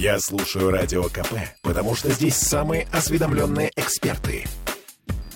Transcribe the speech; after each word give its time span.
Я 0.00 0.20
слушаю 0.20 0.70
Радио 0.70 1.02
КП, 1.08 1.32
потому 1.60 1.96
что 1.96 2.08
здесь 2.12 2.36
самые 2.36 2.86
осведомленные 2.92 3.72
эксперты. 3.74 4.44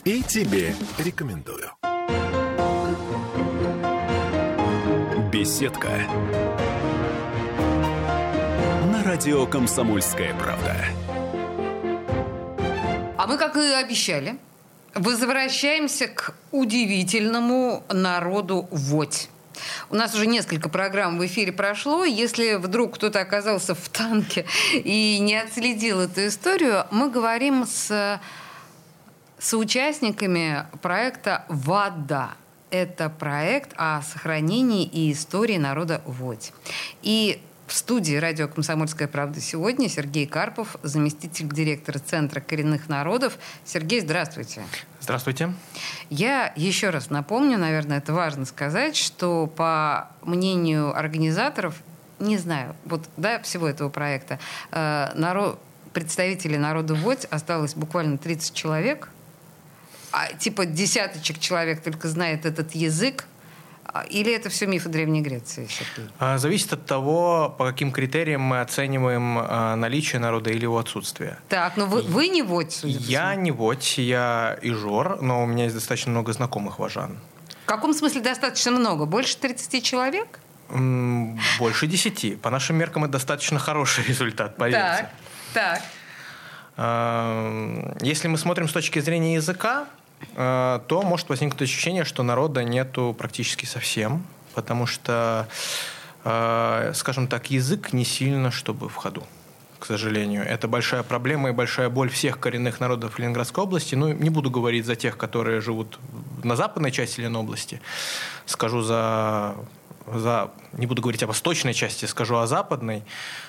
И 0.04 0.22
тебе 0.22 0.72
рекомендую. 0.98 1.72
Беседка. 5.32 5.88
На 8.92 9.02
радио 9.02 9.48
«Комсомольская 9.48 10.32
правда». 10.34 10.76
А 13.18 13.26
мы, 13.26 13.38
как 13.38 13.56
и 13.56 13.66
обещали, 13.72 14.36
возвращаемся 14.94 16.06
к 16.06 16.36
удивительному 16.52 17.82
народу 17.90 18.68
Водь. 18.70 19.28
У 19.90 19.96
нас 19.96 20.14
уже 20.14 20.26
несколько 20.26 20.68
программ 20.68 21.18
в 21.18 21.26
эфире 21.26 21.52
прошло. 21.52 22.04
Если 22.04 22.54
вдруг 22.54 22.94
кто-то 22.94 23.20
оказался 23.20 23.74
в 23.74 23.88
танке 23.88 24.46
и 24.72 25.18
не 25.20 25.36
отследил 25.36 26.00
эту 26.00 26.26
историю, 26.26 26.86
мы 26.90 27.10
говорим 27.10 27.66
с 27.66 28.20
соучастниками 29.38 30.66
проекта 30.80 31.44
«ВАДА». 31.48 32.34
Это 32.70 33.10
проект 33.10 33.72
о 33.76 34.00
сохранении 34.00 34.84
и 34.84 35.12
истории 35.12 35.58
народа 35.58 36.00
Водь. 36.06 36.52
И 37.02 37.42
в 37.66 37.74
студии 37.74 38.14
радио 38.14 38.48
«Комсомольская 38.48 39.08
правда» 39.08 39.40
сегодня 39.40 39.88
Сергей 39.88 40.26
Карпов, 40.26 40.76
заместитель 40.82 41.48
директора 41.48 41.98
Центра 41.98 42.40
коренных 42.40 42.88
народов. 42.88 43.38
Сергей, 43.64 44.00
здравствуйте. 44.00 44.62
Здравствуйте. 45.02 45.52
Я 46.10 46.52
еще 46.54 46.90
раз 46.90 47.10
напомню, 47.10 47.58
наверное, 47.58 47.98
это 47.98 48.12
важно 48.12 48.44
сказать, 48.44 48.94
что 48.94 49.48
по 49.48 50.08
мнению 50.22 50.96
организаторов, 50.96 51.74
не 52.20 52.38
знаю, 52.38 52.76
вот 52.84 53.08
да, 53.16 53.40
всего 53.42 53.66
этого 53.66 53.88
проекта, 53.88 54.38
э, 54.70 55.10
народ, 55.16 55.58
представителей 55.92 56.56
народа 56.56 56.94
Водь 56.94 57.24
осталось 57.24 57.74
буквально 57.74 58.16
30 58.16 58.54
человек, 58.54 59.08
а 60.12 60.32
типа 60.34 60.66
десяточек 60.66 61.40
человек 61.40 61.82
только 61.82 62.06
знает 62.06 62.46
этот 62.46 62.76
язык, 62.76 63.26
или 64.08 64.34
это 64.34 64.48
все 64.48 64.66
мифы 64.66 64.88
Древней 64.88 65.20
Греции, 65.20 65.68
Сергей? 65.68 66.10
А, 66.18 66.38
зависит 66.38 66.72
от 66.72 66.86
того, 66.86 67.54
по 67.58 67.66
каким 67.66 67.92
критериям 67.92 68.40
мы 68.40 68.60
оцениваем 68.60 69.38
а, 69.38 69.76
наличие 69.76 70.18
народа 70.18 70.50
или 70.50 70.62
его 70.62 70.78
отсутствие. 70.78 71.38
Так, 71.48 71.76
но 71.76 71.86
ну 71.86 71.92
вы, 71.92 72.02
вы 72.02 72.28
не 72.28 72.42
водь, 72.42 72.72
судя 72.72 72.98
Я 72.98 73.34
не 73.34 73.50
водь, 73.50 73.98
я 73.98 74.58
ижор, 74.62 75.20
но 75.20 75.42
у 75.42 75.46
меня 75.46 75.64
есть 75.64 75.74
достаточно 75.74 76.10
много 76.10 76.32
знакомых 76.32 76.78
вожан. 76.78 77.18
В 77.64 77.66
каком 77.66 77.92
смысле 77.92 78.22
достаточно 78.22 78.70
много? 78.70 79.04
Больше 79.04 79.36
30 79.36 79.84
человек? 79.84 80.40
Больше 81.58 81.86
10. 81.86 82.40
По 82.40 82.48
нашим 82.48 82.76
меркам 82.76 83.04
это 83.04 83.12
достаточно 83.12 83.58
хороший 83.58 84.04
результат, 84.08 84.56
поверьте. 84.56 85.10
Так, 85.52 85.82
так. 86.74 87.96
Если 88.00 88.28
мы 88.28 88.38
смотрим 88.38 88.68
с 88.68 88.72
точки 88.72 88.98
зрения 89.00 89.34
языка, 89.34 89.86
то 90.34 91.02
может 91.04 91.28
возникнуть 91.28 91.62
ощущение, 91.62 92.04
что 92.04 92.22
народа 92.22 92.64
нету 92.64 93.14
практически 93.18 93.66
совсем, 93.66 94.24
потому 94.54 94.86
что, 94.86 95.48
э, 96.24 96.92
скажем 96.94 97.26
так, 97.26 97.50
язык 97.50 97.92
не 97.92 98.04
сильно, 98.04 98.50
чтобы 98.50 98.88
в 98.88 98.94
ходу 98.94 99.24
к 99.82 99.86
сожалению. 99.86 100.44
Это 100.44 100.68
большая 100.68 101.02
проблема 101.02 101.48
и 101.48 101.52
большая 101.52 101.88
боль 101.88 102.08
всех 102.08 102.38
коренных 102.38 102.78
народов 102.78 103.18
Ленинградской 103.18 103.64
области. 103.64 103.96
Ну, 103.96 104.12
не 104.12 104.30
буду 104.30 104.48
говорить 104.48 104.86
за 104.86 104.94
тех, 104.94 105.16
которые 105.16 105.60
живут 105.60 105.98
на 106.44 106.54
западной 106.54 106.92
части 106.92 107.20
Ленобласти. 107.20 107.80
Скажу 108.46 108.82
за 108.82 109.56
за, 110.06 110.50
не 110.72 110.86
буду 110.86 111.02
говорить 111.02 111.22
о 111.22 111.26
восточной 111.26 111.74
части, 111.74 112.04
скажу 112.06 112.36
о 112.36 112.46
западной, 112.46 113.02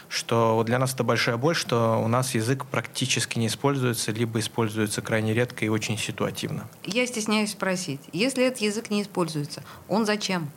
что 0.10 0.64
для 0.66 0.80
нас 0.80 0.94
это 0.94 1.04
большая 1.04 1.38
боль, 1.38 1.56
что 1.56 2.02
у 2.04 2.08
нас 2.08 2.36
язык 2.36 2.66
практически 2.66 3.40
не 3.40 3.48
используется, 3.48 4.12
либо 4.12 4.40
используется 4.40 5.02
крайне 5.02 5.34
редко 5.34 5.66
и 5.66 5.70
очень 5.70 5.98
ситуативно. 5.98 6.68
Я 6.84 7.06
стесняюсь 7.08 7.52
спросить, 7.52 8.02
если 8.12 8.46
этот 8.46 8.60
язык 8.62 8.90
не 8.90 9.02
используется, 9.02 9.64
он 9.88 10.06
зачем? 10.06 10.50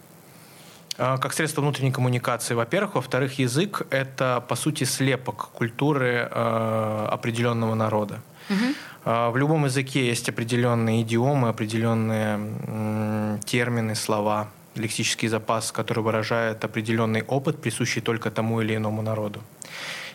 А, 0.99 1.19
как 1.19 1.33
средство 1.33 1.61
внутренней 1.61 1.93
коммуникации, 1.93 2.55
во-первых. 2.55 2.95
Во-вторых, 2.95 3.39
язык– 3.39 3.87
это, 3.91 4.43
по 4.49 4.57
сути, 4.57 4.85
слепок 4.85 5.51
культуры 5.53 6.29
э, 6.31 7.09
определенного 7.11 7.75
народа. 7.75 8.21
Угу. 8.49 9.31
В 9.31 9.37
любом 9.37 9.65
языке 9.67 10.07
есть 10.07 10.29
определенные 10.29 11.03
идиомы, 11.03 11.49
определенные 11.49 12.35
м, 12.35 13.41
термины, 13.45 13.95
слова 13.95 14.49
лексический 14.77 15.29
запас, 15.29 15.73
который 15.73 16.03
выражает 16.03 16.65
определенный 16.65 17.23
опыт, 17.23 17.61
присущий 17.61 18.03
только 18.03 18.31
тому 18.31 18.61
или 18.61 18.77
иному 18.77 19.03
народу. 19.03 19.43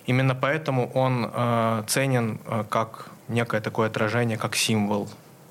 Именно 0.08 0.36
поэтому 0.36 0.92
он 0.94 1.30
э, 1.34 1.84
ценен 1.88 2.40
э, 2.46 2.64
как 2.70 3.12
некое 3.28 3.62
такое 3.62 3.88
отражение, 3.88 4.38
как 4.38 4.56
символ 4.56 5.10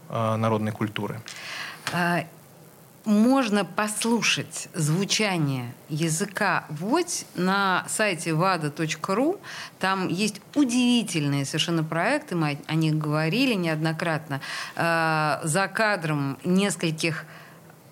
э, 0.09 0.37
народной 0.37 0.73
культуры. 0.73 1.21
А, 1.93 2.25
можно 3.05 3.65
послушать 3.65 4.69
звучание 4.75 5.73
языка 5.89 6.65
«Водь» 6.69 7.25
на 7.35 7.85
сайте 7.89 8.31
vada.ru. 8.31 9.41
Там 9.79 10.09
есть 10.09 10.41
удивительные 10.55 11.45
совершенно 11.45 11.83
проекты, 11.83 12.37
мы 12.37 12.59
о 12.67 12.75
них 12.75 12.99
говорили 12.99 13.55
неоднократно. 13.55 14.41
Э, 14.77 15.41
за 15.43 15.69
кадром 15.69 16.39
нескольких 16.45 17.25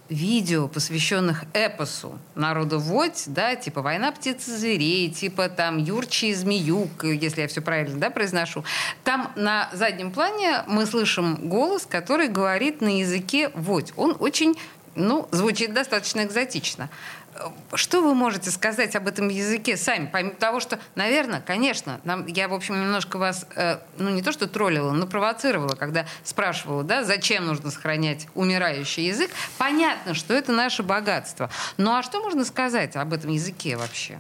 видео, 0.09 0.69
посвященных 0.69 1.45
эпосу 1.53 2.19
народу 2.35 2.79
Водь, 2.79 3.25
да, 3.27 3.57
типа 3.57 3.83
«Война 3.83 4.11
птиц 4.13 4.49
и 4.49 4.57
зверей», 4.57 5.11
типа 5.11 5.49
там 5.49 5.79
«Юрчи 5.79 6.31
и 6.31 6.35
змеюк», 6.35 7.05
если 7.05 7.43
я 7.43 7.49
все 7.49 7.61
правильно 7.61 7.99
да, 7.99 8.11
произношу. 8.11 8.65
Там 9.05 9.33
на 9.37 9.69
заднем 9.73 10.11
плане 10.11 10.65
мы 10.67 10.87
слышим 10.87 11.49
голос, 11.49 11.87
который 11.87 12.29
говорит 12.29 12.81
на 12.81 12.99
языке 12.99 13.51
Водь. 13.55 13.93
Он 13.97 14.17
очень 14.19 14.57
ну, 14.95 15.29
звучит 15.31 15.73
достаточно 15.73 16.25
экзотично. 16.25 16.91
Что 17.75 18.03
вы 18.03 18.15
можете 18.15 18.51
сказать 18.51 18.97
об 18.97 19.09
этом 19.09 19.29
языке 19.29 19.77
сами? 19.77 20.09
Помимо 20.13 20.35
того, 20.35 20.61
что, 20.61 20.79
наверное, 20.95 21.41
конечно, 21.41 22.01
нам, 22.05 22.27
я, 22.27 22.49
в 22.49 22.55
общем, 22.55 22.81
немножко 22.81 23.19
вас, 23.19 23.47
э, 23.55 23.79
ну, 23.99 24.11
не 24.11 24.23
то 24.23 24.33
что 24.33 24.47
троллила, 24.47 24.93
но 24.93 25.07
провоцировала, 25.07 25.75
когда 25.75 26.07
спрашивала, 26.25 26.83
да, 26.85 27.05
зачем 27.05 27.47
нужно 27.47 27.71
сохранять 27.71 28.27
умирающий 28.35 29.07
язык. 29.07 29.31
Понятно, 29.59 30.15
что 30.15 30.35
это 30.35 30.53
наше 30.53 30.83
богатство. 30.83 31.51
Ну, 31.77 31.95
а 31.95 32.03
что 32.03 32.21
можно 32.21 32.45
сказать 32.45 32.97
об 32.97 33.13
этом 33.13 33.31
языке 33.31 33.77
вообще? 33.77 34.19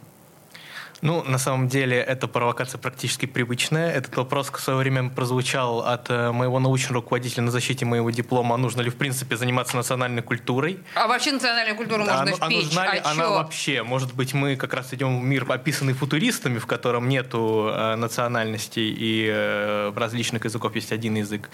Ну, 1.00 1.22
на 1.22 1.38
самом 1.38 1.68
деле, 1.68 1.96
эта 1.96 2.26
провокация 2.26 2.78
практически 2.78 3.26
привычная. 3.26 3.92
Этот 3.92 4.16
вопрос 4.16 4.50
в 4.50 4.58
свое 4.60 4.78
время 4.78 5.10
прозвучал 5.10 5.80
от 5.80 6.10
э, 6.10 6.32
моего 6.32 6.58
научного 6.58 6.94
руководителя 6.94 7.44
на 7.44 7.50
защите 7.50 7.84
моего 7.84 8.10
диплома. 8.10 8.56
Нужно 8.56 8.80
ли, 8.80 8.90
в 8.90 8.96
принципе, 8.96 9.36
заниматься 9.36 9.76
национальной 9.76 10.22
культурой? 10.22 10.80
А 10.94 11.06
вообще 11.06 11.32
национальную 11.32 11.76
культуру 11.76 12.04
можно 12.04 12.22
а, 12.22 12.26
впечь. 12.26 12.40
А 12.40 12.64
нужна 12.64 12.94
ли 12.94 13.00
а 13.04 13.10
она 13.10 13.24
чё? 13.24 13.34
вообще? 13.34 13.82
Может 13.84 14.14
быть, 14.14 14.34
мы 14.34 14.56
как 14.56 14.74
раз 14.74 14.92
идем 14.92 15.20
в 15.20 15.22
мир, 15.22 15.46
описанный 15.48 15.92
футуристами, 15.92 16.58
в 16.58 16.66
котором 16.66 17.08
нету 17.08 17.70
э, 17.70 17.94
национальностей 17.94 18.90
и 18.90 19.28
э, 19.30 19.92
различных 19.94 20.44
языков 20.44 20.74
есть 20.74 20.90
один 20.90 21.14
язык. 21.14 21.48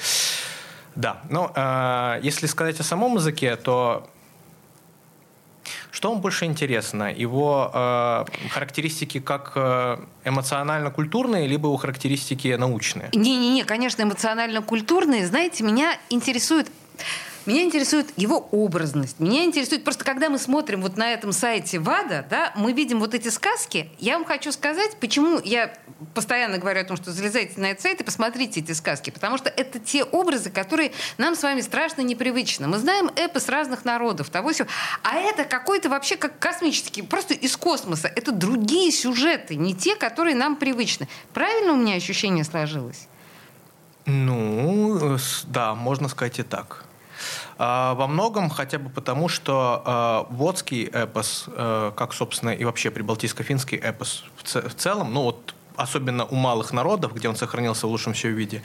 Да, 0.97 1.21
но 1.29 1.53
э, 1.55 2.21
если 2.23 2.47
сказать 2.47 2.81
о 2.81 2.85
самом 2.85 3.17
языке, 3.17 3.57
то 3.57 4.09
что 5.91 6.11
вам 6.11 6.21
больше 6.21 6.45
интересно? 6.45 7.13
Его 7.13 7.71
э, 7.73 8.25
характеристики 8.51 9.21
как 9.21 9.53
э, 9.55 9.99
эмоционально-культурные, 10.25 11.47
либо 11.47 11.69
его 11.69 11.77
характеристики 11.77 12.57
научные? 12.59 13.11
Не-не-не, 13.13 13.65
конечно, 13.65 14.03
эмоционально-культурные. 14.03 15.27
Знаете, 15.27 15.65
меня 15.65 15.97
интересует 16.11 16.69
меня 17.47 17.63
интересует 17.63 18.13
его 18.17 18.49
образность. 18.51 19.21
Меня 19.21 19.45
интересует 19.45 19.85
просто, 19.85 20.05
когда 20.05 20.31
мы 20.31 20.39
смотрим 20.39 20.81
вот 20.81 20.97
на 20.97 21.13
этом 21.13 21.33
сайте 21.33 21.79
ВАДА, 21.79 22.27
да, 22.31 22.53
мы 22.57 22.73
видим 22.73 23.01
вот 23.01 23.15
эти 23.15 23.29
сказки. 23.29 23.91
Я 23.99 24.15
вам 24.15 24.25
хочу 24.25 24.51
сказать, 24.53 24.97
почему 25.01 25.41
я 25.45 25.75
постоянно 26.15 26.59
говорю 26.59 26.81
о 26.81 26.85
том, 26.85 26.97
что 26.97 27.13
залезайте 27.13 27.61
на 27.61 27.67
этот 27.67 27.83
сайт 27.83 28.01
и 28.01 28.05
посмотрите 28.05 28.61
эти 28.61 28.73
сказки. 28.73 29.11
Потому 29.11 29.37
что 29.37 29.51
это 29.51 29.79
те 29.79 30.05
образы, 30.05 30.51
которые 30.51 30.93
нам 31.19 31.35
с 31.35 31.43
вами 31.43 31.61
страшно 31.61 32.01
непривычны. 32.01 32.67
Мы 32.67 32.79
знаем 32.79 33.11
эпос 33.17 33.49
разных 33.49 33.85
народов, 33.85 34.31
того 34.31 34.53
всего. 34.53 34.69
А 35.03 35.17
это 35.17 35.45
какой-то 35.45 35.89
вообще 35.89 36.17
как 36.17 36.39
космический, 36.39 37.03
просто 37.03 37.35
из 37.35 37.57
космоса. 37.57 38.09
Это 38.09 38.33
другие 38.33 38.91
сюжеты, 38.91 39.57
не 39.57 39.75
те, 39.75 39.97
которые 39.97 40.35
нам 40.35 40.57
привычны. 40.57 41.09
Правильно 41.33 41.73
у 41.73 41.77
меня 41.77 41.95
ощущение 41.95 42.45
сложилось? 42.45 43.09
Ну, 44.07 45.19
да, 45.45 45.75
можно 45.75 46.09
сказать 46.09 46.39
и 46.39 46.43
так. 46.43 46.85
А, 47.59 47.95
во 47.95 48.07
многом 48.07 48.51
хотя 48.51 48.79
бы 48.79 48.91
потому, 48.91 49.29
что 49.29 49.83
а, 49.85 50.27
водский 50.31 50.85
эпос, 50.85 51.47
э, 51.49 51.93
как, 51.97 52.13
собственно, 52.13 52.51
и 52.51 52.65
вообще 52.65 52.91
прибалтийско-финский 52.91 53.79
эпос 53.79 54.25
в 54.37 54.75
целом, 54.75 55.13
ну 55.13 55.23
вот 55.23 55.55
особенно 55.77 56.25
у 56.25 56.35
малых 56.35 56.73
народов, 56.73 57.15
где 57.15 57.29
он 57.29 57.37
сохранился 57.37 57.87
в 57.87 57.91
лучшем 57.91 58.13
все 58.13 58.31
виде, 58.31 58.63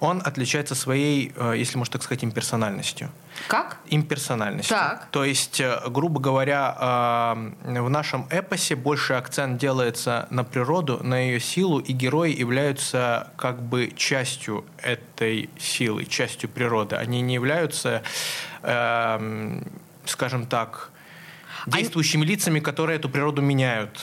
он 0.00 0.22
отличается 0.24 0.74
своей, 0.74 1.32
э, 1.36 1.54
если 1.56 1.78
можно 1.78 1.92
так 1.92 2.02
сказать, 2.02 2.24
имперсональностью. 2.24 3.10
Как? 3.48 3.78
Имперсональностью. 3.88 4.76
Так. 4.76 5.08
То 5.10 5.24
есть, 5.24 5.60
э, 5.60 5.80
грубо 5.88 6.20
говоря, 6.20 6.76
э, 7.64 7.80
в 7.80 7.90
нашем 7.90 8.26
эпосе 8.30 8.76
больше 8.76 9.14
акцент 9.14 9.58
делается 9.58 10.26
на 10.30 10.44
природу, 10.44 11.00
на 11.02 11.18
ее 11.18 11.40
силу, 11.40 11.78
и 11.78 11.92
герои 11.92 12.32
являются 12.32 13.32
как 13.36 13.62
бы 13.62 13.92
частью 13.96 14.64
этой 14.78 15.50
силы, 15.58 16.04
частью 16.04 16.48
природы. 16.48 16.96
Они 16.96 17.20
не 17.22 17.34
являются, 17.34 18.02
эм, 18.62 19.64
скажем 20.04 20.46
так, 20.46 20.90
действующими 21.66 22.24
лицами, 22.24 22.60
которые 22.60 22.96
эту 22.98 23.08
природу 23.08 23.42
меняют. 23.42 23.98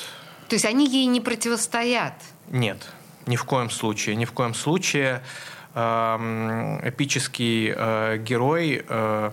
То 0.47 0.55
есть 0.55 0.65
они 0.65 0.87
ей 0.87 1.05
не 1.05 1.21
противостоят? 1.21 2.13
Нет, 2.49 2.87
ни 3.25 3.35
в 3.35 3.43
коем 3.43 3.69
случае. 3.69 4.15
Ни 4.15 4.25
в 4.25 4.31
коем 4.31 4.53
случае 4.53 5.21
эм, 5.75 6.79
эпический 6.87 7.73
э, 7.75 8.17
герой, 8.17 8.85
э, 8.87 9.31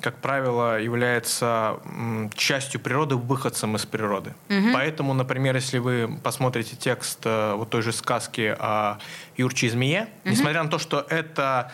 как 0.00 0.18
правило, 0.18 0.80
является 0.80 1.80
частью 2.34 2.80
природы, 2.80 3.16
выходцем 3.16 3.74
из 3.76 3.84
природы. 3.84 4.34
Угу. 4.48 4.72
Поэтому, 4.72 5.14
например, 5.14 5.56
если 5.56 5.78
вы 5.78 6.18
посмотрите 6.22 6.76
текст 6.76 7.20
э, 7.24 7.54
вот 7.54 7.70
той 7.70 7.82
же 7.82 7.92
сказки 7.92 8.54
о 8.58 8.98
Юрче 9.36 9.66
и 9.66 9.70
змее, 9.70 10.02
угу. 10.24 10.30
несмотря 10.32 10.62
на 10.62 10.68
то, 10.68 10.78
что 10.78 11.04
это 11.08 11.72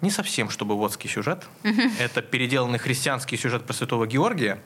не 0.00 0.10
совсем 0.10 0.50
чтобы 0.50 0.76
водский 0.76 1.08
сюжет, 1.08 1.46
угу. 1.64 1.80
это 1.98 2.20
переделанный 2.22 2.78
христианский 2.78 3.36
сюжет 3.36 3.64
про 3.64 3.72
святого 3.72 4.06
Георгия, 4.06 4.58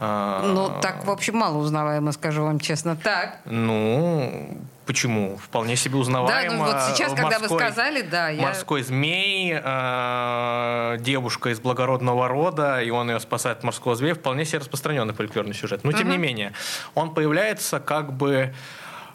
ну, 0.00 0.72
так, 0.80 1.04
в 1.04 1.10
общем, 1.10 1.36
мало 1.36 1.58
узнаваемо, 1.58 2.12
скажу 2.12 2.44
вам 2.44 2.60
честно. 2.60 2.96
Так. 2.96 3.38
Ну, 3.44 4.56
почему? 4.86 5.36
Вполне 5.36 5.76
себе 5.76 5.96
узнаваемо. 5.96 6.50
Да, 6.50 6.56
ну 6.56 6.64
вот 6.64 6.82
сейчас, 6.94 7.14
когда 7.14 7.38
вы 7.38 7.48
сказали, 7.48 8.02
да. 8.02 8.28
Я... 8.28 8.42
Морской 8.42 8.82
змей, 8.82 9.52
э, 9.54 10.96
девушка 11.00 11.50
из 11.50 11.60
благородного 11.60 12.28
рода, 12.28 12.80
и 12.80 12.90
он 12.90 13.10
ее 13.10 13.18
спасает 13.18 13.58
от 13.58 13.64
морского 13.64 13.96
змея, 13.96 14.14
вполне 14.14 14.44
себе 14.44 14.60
распространенный 14.60 15.14
фольклорный 15.14 15.54
сюжет. 15.54 15.82
Но, 15.82 15.92
тем 15.92 16.08
не 16.08 16.18
менее, 16.18 16.52
он 16.94 17.12
появляется 17.12 17.80
как 17.80 18.12
бы 18.12 18.54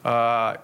э, 0.03 0.55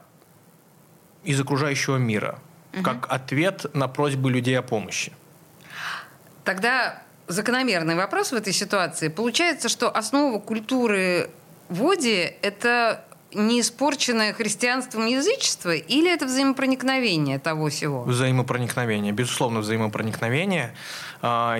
из 1.24 1.40
окружающего 1.40 1.98
мира, 1.98 2.40
как 2.84 3.08
ответ 3.10 3.74
на 3.74 3.88
просьбы 3.88 4.30
людей 4.32 4.58
о 4.60 4.62
помощи. 4.62 5.14
Тогда 6.44 7.04
закономерный 7.30 7.96
вопрос 7.96 8.32
в 8.32 8.36
этой 8.36 8.54
ситуации. 8.54 9.08
Получается, 9.08 9.70
что 9.70 9.90
основа 9.90 10.40
культуры 10.40 11.30
воде– 11.70 12.36
это 12.42 13.06
не 13.34 13.62
испорченное 13.62 14.34
христианством 14.34 15.06
язычество 15.06 15.72
или 15.74 16.12
это 16.12 16.26
взаимопроникновение 16.26 17.38
того 17.38 17.70
всего? 17.70 18.04
Взаимопроникновение, 18.04 19.14
безусловно, 19.14 19.60
взаимопроникновение. 19.60 20.74
А, 21.22 21.60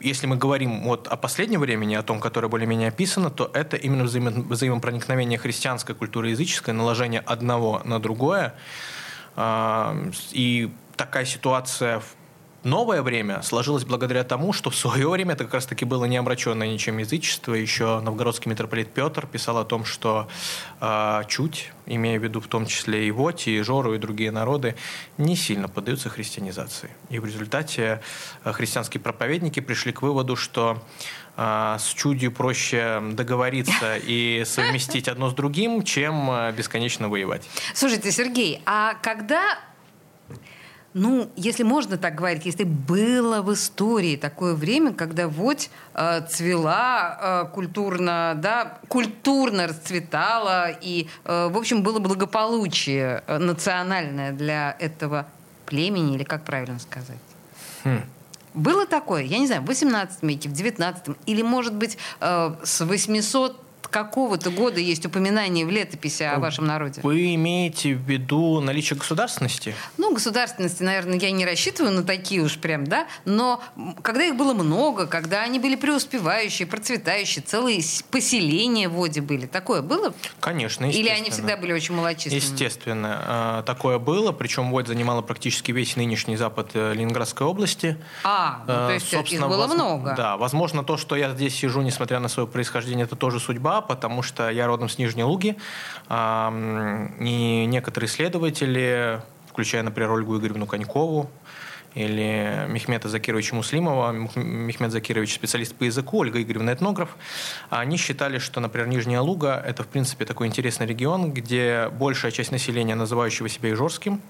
если 0.00 0.26
мы 0.26 0.36
говорим 0.36 0.82
вот 0.82 1.06
о 1.06 1.16
последнем 1.16 1.60
времени, 1.60 1.94
о 1.94 2.02
том, 2.02 2.18
которое 2.18 2.48
более-менее 2.48 2.88
описано, 2.88 3.30
то 3.30 3.50
это 3.54 3.76
именно 3.76 4.04
взаимо 4.04 4.30
взаимопроникновение 4.30 5.38
христианской 5.38 5.94
культуры 5.94 6.30
языческой, 6.30 6.74
наложение 6.74 7.20
одного 7.20 7.82
на 7.84 8.00
другое. 8.00 8.54
А, 9.36 9.96
и 10.32 10.72
такая 10.96 11.24
ситуация 11.24 12.00
в 12.00 12.17
новое 12.64 13.02
время 13.02 13.42
сложилось 13.42 13.84
благодаря 13.84 14.24
тому, 14.24 14.52
что 14.52 14.70
в 14.70 14.76
свое 14.76 15.08
время 15.08 15.34
это 15.34 15.44
как 15.44 15.54
раз-таки 15.54 15.84
было 15.84 16.04
не 16.04 16.16
омраченное 16.16 16.68
ничем 16.68 16.98
язычество. 16.98 17.54
Еще 17.54 18.00
новгородский 18.00 18.50
митрополит 18.50 18.92
Петр 18.92 19.26
писал 19.26 19.58
о 19.58 19.64
том, 19.64 19.84
что 19.84 20.28
э, 20.80 21.22
чуть, 21.28 21.72
имея 21.86 22.18
в 22.18 22.22
виду 22.22 22.40
в 22.40 22.48
том 22.48 22.66
числе 22.66 23.06
и 23.06 23.10
Воти, 23.10 23.56
и 23.56 23.62
Жору, 23.62 23.94
и 23.94 23.98
другие 23.98 24.30
народы, 24.30 24.74
не 25.16 25.36
сильно 25.36 25.68
поддаются 25.68 26.08
христианизации. 26.08 26.90
И 27.10 27.18
в 27.18 27.24
результате 27.24 28.02
э, 28.44 28.52
христианские 28.52 29.00
проповедники 29.00 29.60
пришли 29.60 29.92
к 29.92 30.02
выводу, 30.02 30.36
что 30.36 30.82
э, 31.36 31.76
с 31.78 31.94
чудью 31.94 32.32
проще 32.32 33.00
договориться 33.12 33.96
и 33.96 34.42
совместить 34.44 35.08
одно 35.08 35.30
с 35.30 35.34
другим, 35.34 35.82
чем 35.82 36.52
бесконечно 36.56 37.08
воевать. 37.08 37.48
Слушайте, 37.74 38.10
Сергей, 38.10 38.62
а 38.66 38.94
когда 38.94 39.58
ну, 40.94 41.30
если 41.36 41.62
можно 41.62 41.98
так 41.98 42.14
говорить, 42.14 42.46
если 42.46 42.64
было 42.64 43.42
в 43.42 43.52
истории 43.52 44.16
такое 44.16 44.54
время, 44.54 44.94
когда 44.94 45.28
вот 45.28 45.68
э, 45.94 46.26
цвела 46.28 47.18
э, 47.20 47.54
культурно, 47.54 48.34
да, 48.36 48.78
культурно 48.88 49.66
расцветала, 49.66 50.70
и, 50.70 51.08
э, 51.24 51.48
в 51.50 51.56
общем, 51.56 51.82
было 51.82 51.98
благополучие 51.98 53.22
э, 53.26 53.38
национальное 53.38 54.32
для 54.32 54.76
этого 54.78 55.26
племени, 55.66 56.14
или 56.14 56.24
как 56.24 56.44
правильно 56.44 56.78
сказать? 56.78 57.18
Хм. 57.84 58.00
Было 58.54 58.86
такое, 58.86 59.22
я 59.22 59.38
не 59.38 59.46
знаю, 59.46 59.62
в 59.62 59.66
18 59.66 60.22
веке, 60.22 60.48
в 60.48 60.52
19 60.52 61.16
или, 61.26 61.42
может 61.42 61.74
быть, 61.74 61.98
э, 62.20 62.54
с 62.64 62.84
800 62.84 63.67
какого-то 63.86 64.50
года 64.50 64.80
есть 64.80 65.04
упоминание 65.06 65.64
в 65.64 65.70
летописи 65.70 66.22
о 66.22 66.38
вашем 66.38 66.66
народе? 66.66 67.00
Вы 67.02 67.34
имеете 67.34 67.94
в 67.94 68.00
виду 68.00 68.60
наличие 68.60 68.98
государственности? 68.98 69.74
Ну, 69.96 70.14
государственности, 70.14 70.82
наверное, 70.82 71.18
я 71.18 71.30
не 71.30 71.44
рассчитываю 71.44 71.94
на 71.94 72.02
такие 72.02 72.42
уж 72.42 72.58
прям, 72.58 72.86
да, 72.86 73.06
но 73.24 73.62
когда 74.02 74.24
их 74.24 74.36
было 74.36 74.54
много, 74.54 75.06
когда 75.06 75.42
они 75.42 75.58
были 75.58 75.76
преуспевающие, 75.76 76.66
процветающие, 76.66 77.42
целые 77.42 77.82
поселения 78.10 78.88
в 78.88 78.94
воде 78.94 79.20
были, 79.20 79.46
такое 79.46 79.82
было? 79.82 80.12
Конечно, 80.40 80.86
Или 80.86 81.08
они 81.08 81.30
всегда 81.30 81.56
были 81.56 81.72
очень 81.72 81.94
малочисленными? 81.94 82.42
Естественно, 82.42 83.22
а, 83.26 83.62
такое 83.62 83.98
было, 83.98 84.32
причем 84.32 84.70
Водь 84.70 84.86
занимала 84.86 85.22
практически 85.22 85.72
весь 85.72 85.96
нынешний 85.96 86.36
запад 86.36 86.70
э, 86.74 86.94
Ленинградской 86.94 87.46
области. 87.46 87.96
А, 88.24 88.60
ну, 88.66 88.66
то 88.66 88.90
есть 88.92 89.10
Собственно, 89.10 89.44
их 89.44 89.48
было 89.48 89.66
воз... 89.66 89.74
много. 89.74 90.14
Да, 90.16 90.36
возможно, 90.36 90.84
то, 90.84 90.96
что 90.96 91.16
я 91.16 91.30
здесь 91.30 91.54
сижу, 91.54 91.80
несмотря 91.82 92.20
на 92.20 92.28
свое 92.28 92.46
происхождение, 92.48 93.04
это 93.04 93.16
тоже 93.16 93.40
судьба, 93.40 93.67
потому 93.80 94.22
что 94.22 94.50
я 94.50 94.66
родом 94.66 94.88
с 94.88 94.98
Нижней 94.98 95.24
Луги, 95.24 95.56
и 96.10 97.64
некоторые 97.66 98.08
исследователи, 98.08 99.20
включая, 99.48 99.82
например, 99.82 100.10
Ольгу 100.12 100.38
Игоревну 100.38 100.66
Конькову, 100.66 101.30
или 101.94 102.66
Мехмета 102.68 103.08
Закировича 103.08 103.56
Муслимова, 103.56 104.12
Мехмед 104.12 104.92
Закирович 104.92 105.34
специалист 105.34 105.74
по 105.74 105.84
языку, 105.84 106.18
Ольга 106.18 106.40
Игоревна 106.40 106.72
этнограф, 106.72 107.16
они 107.70 107.96
считали, 107.96 108.38
что, 108.38 108.60
например, 108.60 108.88
Нижняя 108.88 109.20
Луга– 109.20 109.62
это, 109.66 109.82
в 109.82 109.88
принципе, 109.88 110.24
такой 110.24 110.46
интересный 110.46 110.86
регион, 110.86 111.32
где 111.32 111.88
большая 111.88 112.30
часть 112.30 112.52
населения, 112.52 112.94
называющего 112.94 113.48
себя 113.48 113.72
Ижорским, 113.72 114.20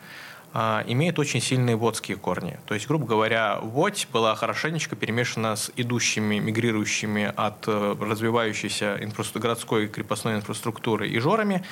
имеет 0.54 1.18
очень 1.18 1.40
сильные 1.40 1.76
водские 1.76 2.16
корни. 2.16 2.58
То 2.66 2.74
есть, 2.74 2.88
грубо 2.88 3.06
говоря, 3.06 3.58
водь 3.60 4.08
была 4.12 4.34
хорошенечко 4.34 4.96
перемешана 4.96 5.56
с 5.56 5.70
идущими, 5.76 6.38
мигрирующими 6.38 7.32
от 7.36 7.68
э, 7.68 7.96
развивающейся 8.00 8.96
инфраструк... 9.00 9.42
городской 9.42 9.88
крепостной 9.88 10.36
инфраструктуры 10.36 11.08
и 11.08 11.18
жорами. 11.18 11.64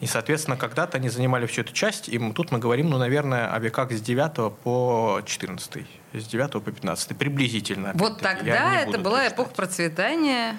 И, 0.00 0.06
соответственно, 0.06 0.56
когда-то 0.56 0.98
они 0.98 1.08
занимали 1.08 1.46
всю 1.46 1.60
эту 1.60 1.72
часть, 1.72 2.08
и 2.08 2.18
тут 2.32 2.50
мы 2.50 2.58
говорим, 2.58 2.90
ну, 2.90 2.98
наверное, 2.98 3.52
о 3.54 3.58
веках 3.60 3.92
с 3.92 4.00
9 4.00 4.52
по 4.64 5.20
14, 5.24 5.86
с 6.12 6.26
9 6.26 6.50
по 6.50 6.60
15, 6.60 7.16
приблизительно. 7.16 7.92
Вот 7.94 8.20
тогда 8.20 8.80
это 8.80 8.98
была 8.98 9.28
эпоха 9.28 9.50
процветания 9.50 10.56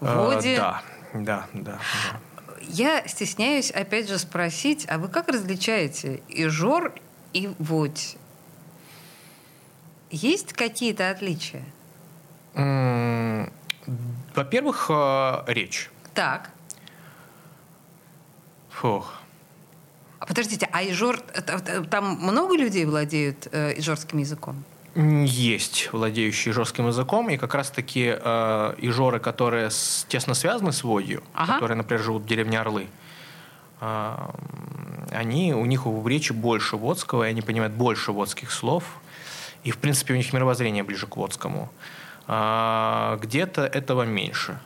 в 0.00 0.12
воде. 0.12 0.58
А, 0.60 0.82
да, 1.14 1.46
да, 1.52 1.52
да. 1.52 1.72
да. 1.72 2.20
Я 2.60 3.06
стесняюсь, 3.08 3.70
опять 3.70 4.08
же, 4.08 4.18
спросить, 4.18 4.86
а 4.88 4.98
вы 4.98 5.08
как 5.08 5.28
различаете 5.28 6.22
и 6.28 6.46
жор, 6.46 6.94
и 7.32 7.50
водь? 7.58 8.16
Есть 10.10 10.52
какие-то 10.52 11.10
отличия? 11.10 11.64
Во-первых, 14.34 14.86
э, 14.90 15.44
речь. 15.46 15.90
Так. 16.14 16.50
Фух. 18.70 19.20
А 20.18 20.26
подождите, 20.26 20.68
а 20.70 20.84
Ижор, 20.84 21.18
там 21.90 22.18
много 22.20 22.56
людей 22.56 22.84
владеют 22.84 23.48
э, 23.52 23.78
ижорским 23.78 24.18
языком? 24.18 24.64
Есть 24.94 25.92
владеющие 25.92 26.52
жестким 26.52 26.88
языком, 26.88 27.30
и 27.30 27.36
как 27.36 27.54
раз-таки 27.54 28.16
э, 28.20 28.74
ижоры, 28.78 29.20
которые 29.20 29.70
с, 29.70 30.04
тесно 30.08 30.34
связаны 30.34 30.72
с 30.72 30.82
водью, 30.82 31.22
ага. 31.32 31.54
которые, 31.54 31.76
например, 31.76 32.02
живут 32.02 32.24
в 32.24 32.26
деревне 32.26 32.60
Орлы, 32.60 32.88
э, 33.80 34.16
они, 35.12 35.54
у 35.54 35.64
них 35.64 35.86
в 35.86 36.08
речи 36.08 36.32
больше 36.32 36.76
водского, 36.76 37.24
и 37.24 37.28
они 37.28 37.40
понимают 37.40 37.72
больше 37.72 38.10
водских 38.10 38.50
слов, 38.50 38.82
и, 39.62 39.70
в 39.70 39.78
принципе, 39.78 40.14
у 40.14 40.16
них 40.16 40.32
мировоззрение 40.32 40.82
ближе 40.82 41.06
к 41.06 41.16
водскому. 41.16 41.70
Э, 42.26 43.16
где-то 43.20 43.62
этого 43.62 44.02
меньше. 44.02 44.58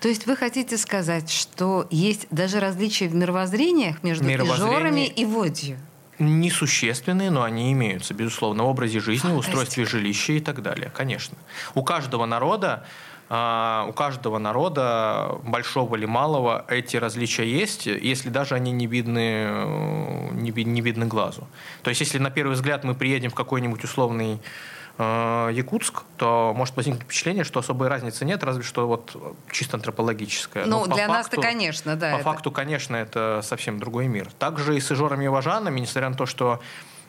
То 0.00 0.08
есть 0.08 0.26
вы 0.26 0.36
хотите 0.36 0.76
сказать, 0.76 1.30
что 1.30 1.88
есть 1.90 2.26
даже 2.30 2.60
различия 2.60 3.08
в 3.08 3.14
мировоззрениях 3.14 4.02
между 4.02 4.24
Мировоззрение... 4.24 4.68
ижорами 4.70 5.06
и 5.06 5.24
водью? 5.24 5.78
Несущественные, 6.18 7.30
но 7.30 7.42
они 7.42 7.72
имеются, 7.72 8.14
безусловно, 8.14 8.64
в 8.64 8.66
образе 8.66 9.00
жизни, 9.00 9.32
в 9.32 9.38
устройстве 9.38 9.84
жилища 9.84 10.32
и 10.32 10.40
так 10.40 10.62
далее, 10.62 10.90
конечно. 10.94 11.36
У 11.74 11.82
каждого 11.82 12.26
народа 12.26 12.84
у 13.30 13.92
каждого 13.94 14.38
народа, 14.38 15.40
большого 15.44 15.96
или 15.96 16.04
малого, 16.04 16.66
эти 16.68 16.98
различия 16.98 17.50
есть, 17.50 17.86
если 17.86 18.28
даже 18.28 18.54
они 18.54 18.70
не 18.70 18.86
видны, 18.86 19.48
не, 20.32 20.50
не 20.52 20.80
видны 20.82 21.06
глазу. 21.06 21.48
То 21.82 21.88
есть, 21.88 22.02
если 22.02 22.18
на 22.18 22.30
первый 22.30 22.52
взгляд 22.52 22.84
мы 22.84 22.94
приедем 22.94 23.30
в 23.30 23.34
какой-нибудь 23.34 23.82
условный 23.82 24.34
Э, 24.34 24.40
Якутск, 24.96 26.02
то 26.16 26.52
может 26.56 26.76
возникнуть 26.76 27.02
впечатление, 27.02 27.42
что 27.42 27.58
особой 27.58 27.88
разницы 27.88 28.24
нет, 28.24 28.44
разве 28.44 28.62
что 28.62 28.86
вот 28.86 29.16
чисто 29.50 29.76
антропологическая. 29.76 30.66
Ну, 30.66 30.86
для 30.86 31.08
нас-то, 31.08 31.40
конечно, 31.40 31.96
да. 31.96 32.12
По 32.12 32.14
это... 32.16 32.24
факту, 32.24 32.52
конечно, 32.52 32.94
это 32.94 33.40
совсем 33.42 33.80
другой 33.80 34.06
мир. 34.06 34.30
Также 34.38 34.76
и 34.76 34.80
с 34.80 34.92
Ижорами 34.92 35.24
и 35.24 35.28
Важанами, 35.28 35.80
несмотря 35.80 36.10
на 36.10 36.14
то, 36.14 36.26
что 36.26 36.60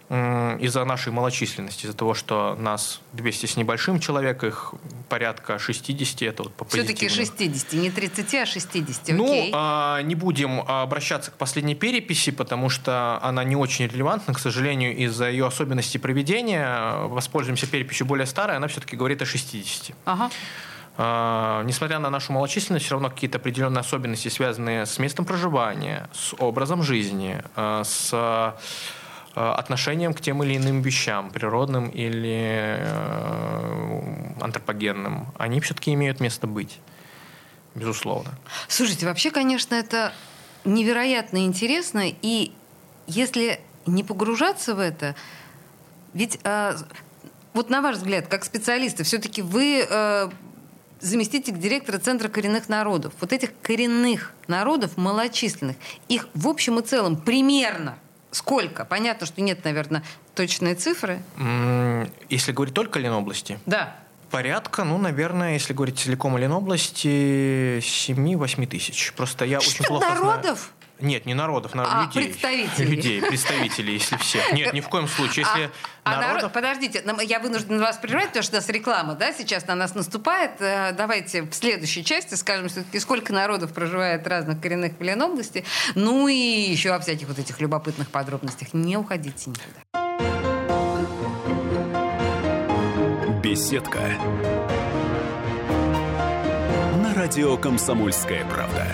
из-за 0.09 0.85
нашей 0.85 1.11
малочисленности, 1.11 1.85
из-за 1.85 1.97
того, 1.97 2.13
что 2.13 2.55
нас 2.59 3.01
200 3.13 3.47
с 3.47 3.57
небольшим 3.57 3.99
человек, 3.99 4.43
их 4.43 4.75
порядка 5.09 5.57
60, 5.57 6.21
это 6.21 6.43
вот 6.43 6.53
по 6.53 6.65
Все-таки 6.65 7.09
60, 7.09 7.73
не 7.73 7.89
30, 7.89 8.35
а 8.35 8.45
60, 8.45 9.07
Ну, 9.09 9.25
окей. 9.25 9.51
А, 9.53 10.01
не 10.03 10.13
будем 10.13 10.61
обращаться 10.61 11.31
к 11.31 11.37
последней 11.37 11.73
переписи, 11.73 12.31
потому 12.31 12.69
что 12.69 13.19
она 13.23 13.43
не 13.43 13.55
очень 13.55 13.87
релевантна, 13.87 14.35
к 14.35 14.39
сожалению, 14.39 14.95
из-за 14.95 15.27
ее 15.29 15.47
особенностей 15.47 15.97
проведения. 15.97 17.07
Воспользуемся 17.07 17.65
переписью 17.65 18.05
более 18.05 18.27
старой, 18.27 18.57
она 18.57 18.67
все-таки 18.67 18.95
говорит 18.95 19.23
о 19.23 19.25
60. 19.25 19.95
Ага. 20.05 20.29
Uh, 20.97 21.65
несмотря 21.65 21.99
на 21.99 22.09
нашу 22.09 22.31
малочисленность, 22.31 22.85
все 22.85 22.93
равно 22.93 23.09
какие-то 23.09 23.37
определенные 23.37 23.81
особенности, 23.81 24.29
связанные 24.29 24.85
с 24.85 24.97
местом 24.97 25.25
проживания, 25.25 26.09
с 26.13 26.33
образом 26.39 26.83
жизни, 26.83 27.43
uh, 27.57 27.83
с 27.83 28.55
отношением 29.35 30.13
к 30.13 30.21
тем 30.21 30.43
или 30.43 30.57
иным 30.57 30.81
вещам, 30.81 31.29
природным 31.29 31.89
или 31.89 32.77
э, 32.79 34.35
антропогенным, 34.41 35.27
они 35.37 35.59
все-таки 35.59 35.93
имеют 35.93 36.19
место 36.19 36.47
быть, 36.47 36.79
безусловно. 37.75 38.31
Слушайте, 38.67 39.05
вообще, 39.05 39.31
конечно, 39.31 39.75
это 39.75 40.13
невероятно 40.63 41.45
интересно, 41.45 42.03
и 42.05 42.53
если 43.07 43.59
не 43.85 44.03
погружаться 44.03 44.73
в 44.73 44.79
это, 44.79 45.15
ведь 46.13 46.39
э, 46.43 46.75
вот 47.53 47.69
на 47.69 47.81
ваш 47.81 47.97
взгляд, 47.97 48.27
как 48.27 48.45
специалисты, 48.45 49.03
все-таки 49.03 49.41
вы 49.41 49.85
э, 49.87 50.29
заместитель 51.01 51.57
директора 51.57 51.99
Центра 51.99 52.29
коренных 52.29 52.69
народов. 52.69 53.13
Вот 53.19 53.33
этих 53.33 53.51
коренных 53.61 54.33
народов, 54.47 54.97
малочисленных, 54.97 55.75
их 56.07 56.27
в 56.33 56.47
общем 56.47 56.79
и 56.79 56.83
целом 56.83 57.17
примерно 57.17 57.97
Сколько? 58.35 58.83
Понятно, 58.83 59.25
что 59.25 59.41
нет, 59.41 59.63
наверное, 59.63 60.03
точной 60.35 60.75
цифры. 60.75 61.23
Если 62.29 62.51
говорить 62.51 62.75
только 62.75 62.99
о 62.99 63.01
Ленобласти? 63.01 63.59
Да. 63.65 63.95
Порядка, 64.29 64.83
ну, 64.83 64.97
наверное, 64.97 65.53
если 65.53 65.71
говорить 65.71 65.99
целиком 65.99 66.35
о 66.35 66.39
Ленобласти, 66.39 67.79
7-8 67.79 68.67
тысяч. 68.67 69.13
Просто 69.15 69.45
я 69.45 69.61
что, 69.61 69.69
очень 69.69 69.85
плохо 69.85 70.13
народов? 70.13 70.73
Нет, 70.99 71.25
не 71.25 71.33
народов, 71.33 71.75
на 71.75 71.83
а, 71.83 72.05
людей. 72.05 72.29
Представителей. 72.29 72.95
Людей, 72.95 73.21
представителей, 73.21 73.93
если 73.93 74.15
всех. 74.17 74.53
Нет, 74.53 74.73
ни 74.73 74.79
в 74.79 74.87
коем 74.87 75.07
случае. 75.07 75.45
Если 75.45 75.71
а, 76.03 76.13
а 76.13 76.21
народов... 76.21 76.35
народ, 76.35 76.53
подождите, 76.53 77.03
я 77.23 77.39
вынужден 77.39 77.79
вас 77.79 77.97
прервать, 77.97 78.27
потому 78.27 78.43
что 78.43 78.53
у 78.53 78.59
нас 78.59 78.69
реклама, 78.69 79.15
да, 79.15 79.33
сейчас 79.33 79.67
на 79.67 79.75
нас 79.75 79.93
наступает. 79.95 80.61
Э, 80.61 80.93
давайте 80.93 81.41
в 81.43 81.53
следующей 81.53 82.03
части 82.03 82.35
скажем 82.35 82.69
все-таки, 82.69 82.99
сколько 82.99 83.33
народов 83.33 83.73
проживает 83.73 84.25
разных 84.27 84.61
коренных 84.61 84.93
в 84.97 85.01
Ленобласти. 85.01 85.65
Ну 85.95 86.27
и 86.27 86.35
еще 86.35 86.93
о 86.93 86.99
всяких 86.99 87.27
вот 87.27 87.39
этих 87.39 87.59
любопытных 87.59 88.09
подробностях. 88.09 88.73
Не 88.73 88.97
уходите 88.97 89.49
никуда. 89.49 89.81
Беседка. 93.41 93.99
На 97.03 97.13
радио 97.13 97.57
«Комсомольская 97.57 98.45
правда». 98.45 98.87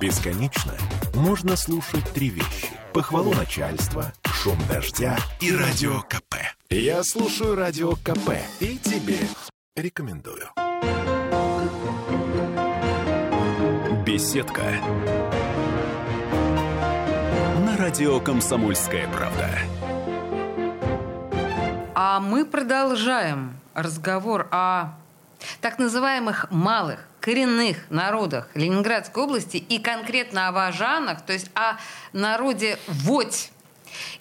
Бесконечно 0.00 0.72
можно 1.14 1.56
слушать 1.56 2.10
три 2.14 2.30
вещи. 2.30 2.68
Похвалу 2.94 3.34
начальства, 3.34 4.14
шум 4.24 4.56
дождя 4.66 5.18
и 5.40 5.54
радио 5.54 6.00
КП. 6.00 6.36
Я 6.70 7.02
слушаю 7.04 7.54
радио 7.54 7.92
КП 7.96 8.38
и 8.60 8.78
тебе 8.78 9.18
рекомендую. 9.76 10.48
Беседка. 14.06 14.62
На 17.66 17.76
радио 17.76 18.20
«Комсомольская 18.20 19.06
правда». 19.08 19.50
А 21.94 22.20
мы 22.20 22.46
продолжаем 22.46 23.60
разговор 23.74 24.48
о 24.50 24.94
так 25.60 25.78
называемых 25.78 26.50
малых 26.50 27.09
коренных 27.20 27.76
народах 27.90 28.48
Ленинградской 28.54 29.22
области 29.22 29.56
и 29.56 29.78
конкретно 29.78 30.48
о 30.48 30.52
важанах, 30.52 31.24
то 31.24 31.32
есть 31.32 31.50
о 31.54 31.76
народе 32.12 32.78
Водь. 32.88 33.50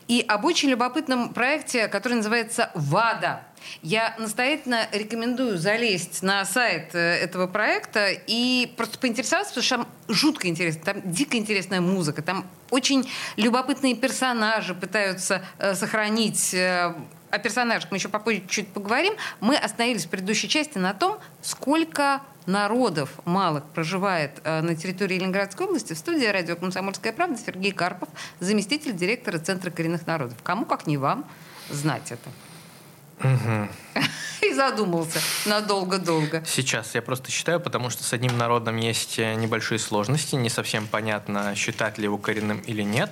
И 0.08 0.26
об 0.28 0.46
очень 0.46 0.70
любопытном 0.70 1.34
проекте, 1.34 1.88
который 1.88 2.16
называется 2.16 2.72
«ВАДА». 2.74 3.44
Я 3.82 4.16
настоятельно 4.18 4.88
рекомендую 4.92 5.58
залезть 5.58 6.24
на 6.24 6.44
сайт 6.46 6.96
э, 6.96 6.98
этого 6.98 7.46
проекта 7.46 8.10
и 8.10 8.74
просто 8.78 8.98
поинтересоваться, 8.98 9.54
потому 9.54 9.64
что 9.64 9.76
там 9.78 9.88
жутко 10.08 10.48
интересно, 10.48 10.82
там 10.86 11.12
дико 11.12 11.38
интересная 11.38 11.82
музыка, 11.82 12.22
там 12.22 12.48
очень 12.72 13.08
любопытные 13.36 13.96
персонажи 13.96 14.74
пытаются 14.74 15.44
э, 15.60 15.76
сохранить 15.76 16.54
э, 16.54 16.96
о 17.30 17.38
персонажах 17.38 17.92
мы 17.92 17.98
еще 17.98 18.10
попозже 18.10 18.42
чуть 18.48 18.70
поговорим. 18.70 19.14
Мы 19.40 19.56
остановились 19.56 20.06
в 20.06 20.10
предыдущей 20.10 20.50
части 20.50 20.80
на 20.80 20.94
том, 20.94 21.20
сколько 21.42 22.22
народов 22.50 23.12
малых 23.26 23.64
проживает 23.66 24.42
э, 24.44 24.62
на 24.62 24.76
территории 24.76 25.16
Ленинградской 25.16 25.68
области, 25.68 25.94
в 25.94 25.98
студии 25.98 26.26
радио 26.26 26.56
«Комсомольская 26.56 27.14
правда» 27.14 27.38
Сергей 27.38 27.72
Карпов, 27.72 28.10
заместитель 28.40 28.94
директора 28.94 29.40
Центра 29.40 29.70
коренных 29.70 30.08
народов. 30.08 30.38
Кому, 30.44 30.66
как 30.66 30.88
не 30.88 30.98
вам, 30.98 31.26
знать 31.70 32.12
это. 32.12 32.30
Угу. 33.20 34.04
И 34.50 34.54
задумался 34.54 35.20
надолго-долго. 35.46 36.44
Сейчас 36.46 36.96
я 36.96 37.02
просто 37.02 37.30
считаю, 37.32 37.60
потому 37.60 37.90
что 37.90 38.04
с 38.04 38.14
одним 38.14 38.38
народом 38.38 38.78
есть 38.78 39.20
э, 39.20 39.36
небольшие 39.36 39.80
сложности, 39.80 40.36
не 40.36 40.50
совсем 40.50 40.88
понятно, 40.88 41.54
считать 41.56 41.98
ли 41.98 42.06
его 42.06 42.18
коренным 42.18 42.60
или 42.60 42.82
нет. 42.82 43.12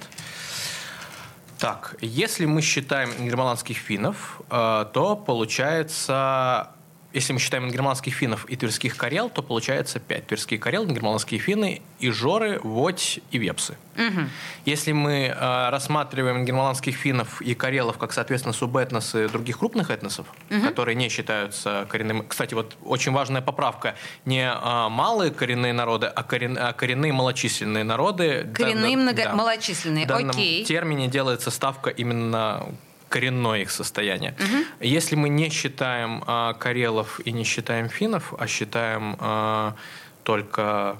Так, 1.59 1.95
если 2.01 2.45
мы 2.45 2.61
считаем 2.61 3.11
германских 3.19 3.77
финнов, 3.77 4.41
э, 4.49 4.85
то 4.93 5.15
получается 5.15 6.71
если 7.13 7.33
мы 7.33 7.39
считаем 7.39 7.69
германских 7.69 8.13
финнов 8.13 8.45
и 8.49 8.55
тверских 8.55 8.97
карел, 8.97 9.29
то 9.29 9.41
получается 9.41 9.99
5. 9.99 10.27
Тверские 10.27 10.59
карел, 10.59 10.85
германские 10.85 11.39
финны, 11.39 11.81
и 11.99 12.09
жоры, 12.09 12.59
водь 12.63 13.19
и 13.31 13.37
вепсы. 13.37 13.77
Угу. 13.95 14.27
Если 14.65 14.91
мы 14.91 15.33
э, 15.35 15.69
рассматриваем 15.69 16.45
германских 16.45 16.95
финнов 16.95 17.41
и 17.41 17.55
карелов 17.55 17.97
как, 17.97 18.11
соответственно, 18.13 18.53
субэтносы 18.53 19.29
других 19.29 19.57
крупных 19.59 19.89
этносов, 19.89 20.27
угу. 20.51 20.61
которые 20.61 20.95
не 20.95 21.09
считаются 21.09 21.87
коренными... 21.89 22.25
Кстати, 22.27 22.53
вот 22.53 22.75
очень 22.83 23.13
важная 23.13 23.41
поправка. 23.41 23.95
Не 24.25 24.51
э, 24.51 24.89
малые 24.89 25.31
коренные 25.31 25.73
народы, 25.73 26.07
а, 26.07 26.23
корен... 26.23 26.57
а 26.57 26.73
коренные 26.73 27.13
малочисленные 27.13 27.85
народы. 27.85 28.49
Коренные 28.53 28.95
да, 28.95 29.01
много... 29.01 29.23
да, 29.23 29.33
малочисленные, 29.33 30.05
в 30.05 30.07
данном 30.09 30.31
окей. 30.31 30.65
термине 30.65 31.07
делается 31.07 31.51
ставка 31.51 31.89
именно 31.89 32.67
коренное 33.09 33.61
их 33.61 33.71
состояние. 33.71 34.35
Угу. 34.39 34.85
Если 34.87 35.15
мы 35.15 35.29
не 35.29 35.49
считаем 35.49 36.23
а, 36.27 36.53
карелов 36.53 37.19
и 37.25 37.31
не 37.31 37.43
считаем 37.43 37.89
финнов, 37.89 38.33
а 38.37 38.47
считаем 38.47 39.17
а, 39.19 39.75
только 40.23 40.97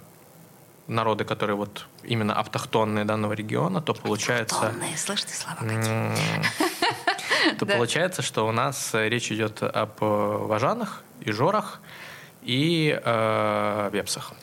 народы, 0.87 1.25
которые 1.25 1.55
вот 1.55 1.87
именно 2.03 2.33
автохтонные 2.39 3.05
данного 3.05 3.33
региона, 3.33 3.81
то 3.81 3.93
получается... 3.93 4.55
Ты 4.55 4.67
слова 5.33 5.57
То 7.59 7.65
получается, 7.65 8.21
что 8.21 8.47
у 8.47 8.51
нас 8.51 8.91
речь 8.93 9.31
идет 9.31 9.63
об 9.63 9.99
важанах 9.99 11.03
и 11.21 11.31
жорах 11.31 11.81
и 12.41 12.99
э, 13.03 13.89
вепсах. 13.91 14.33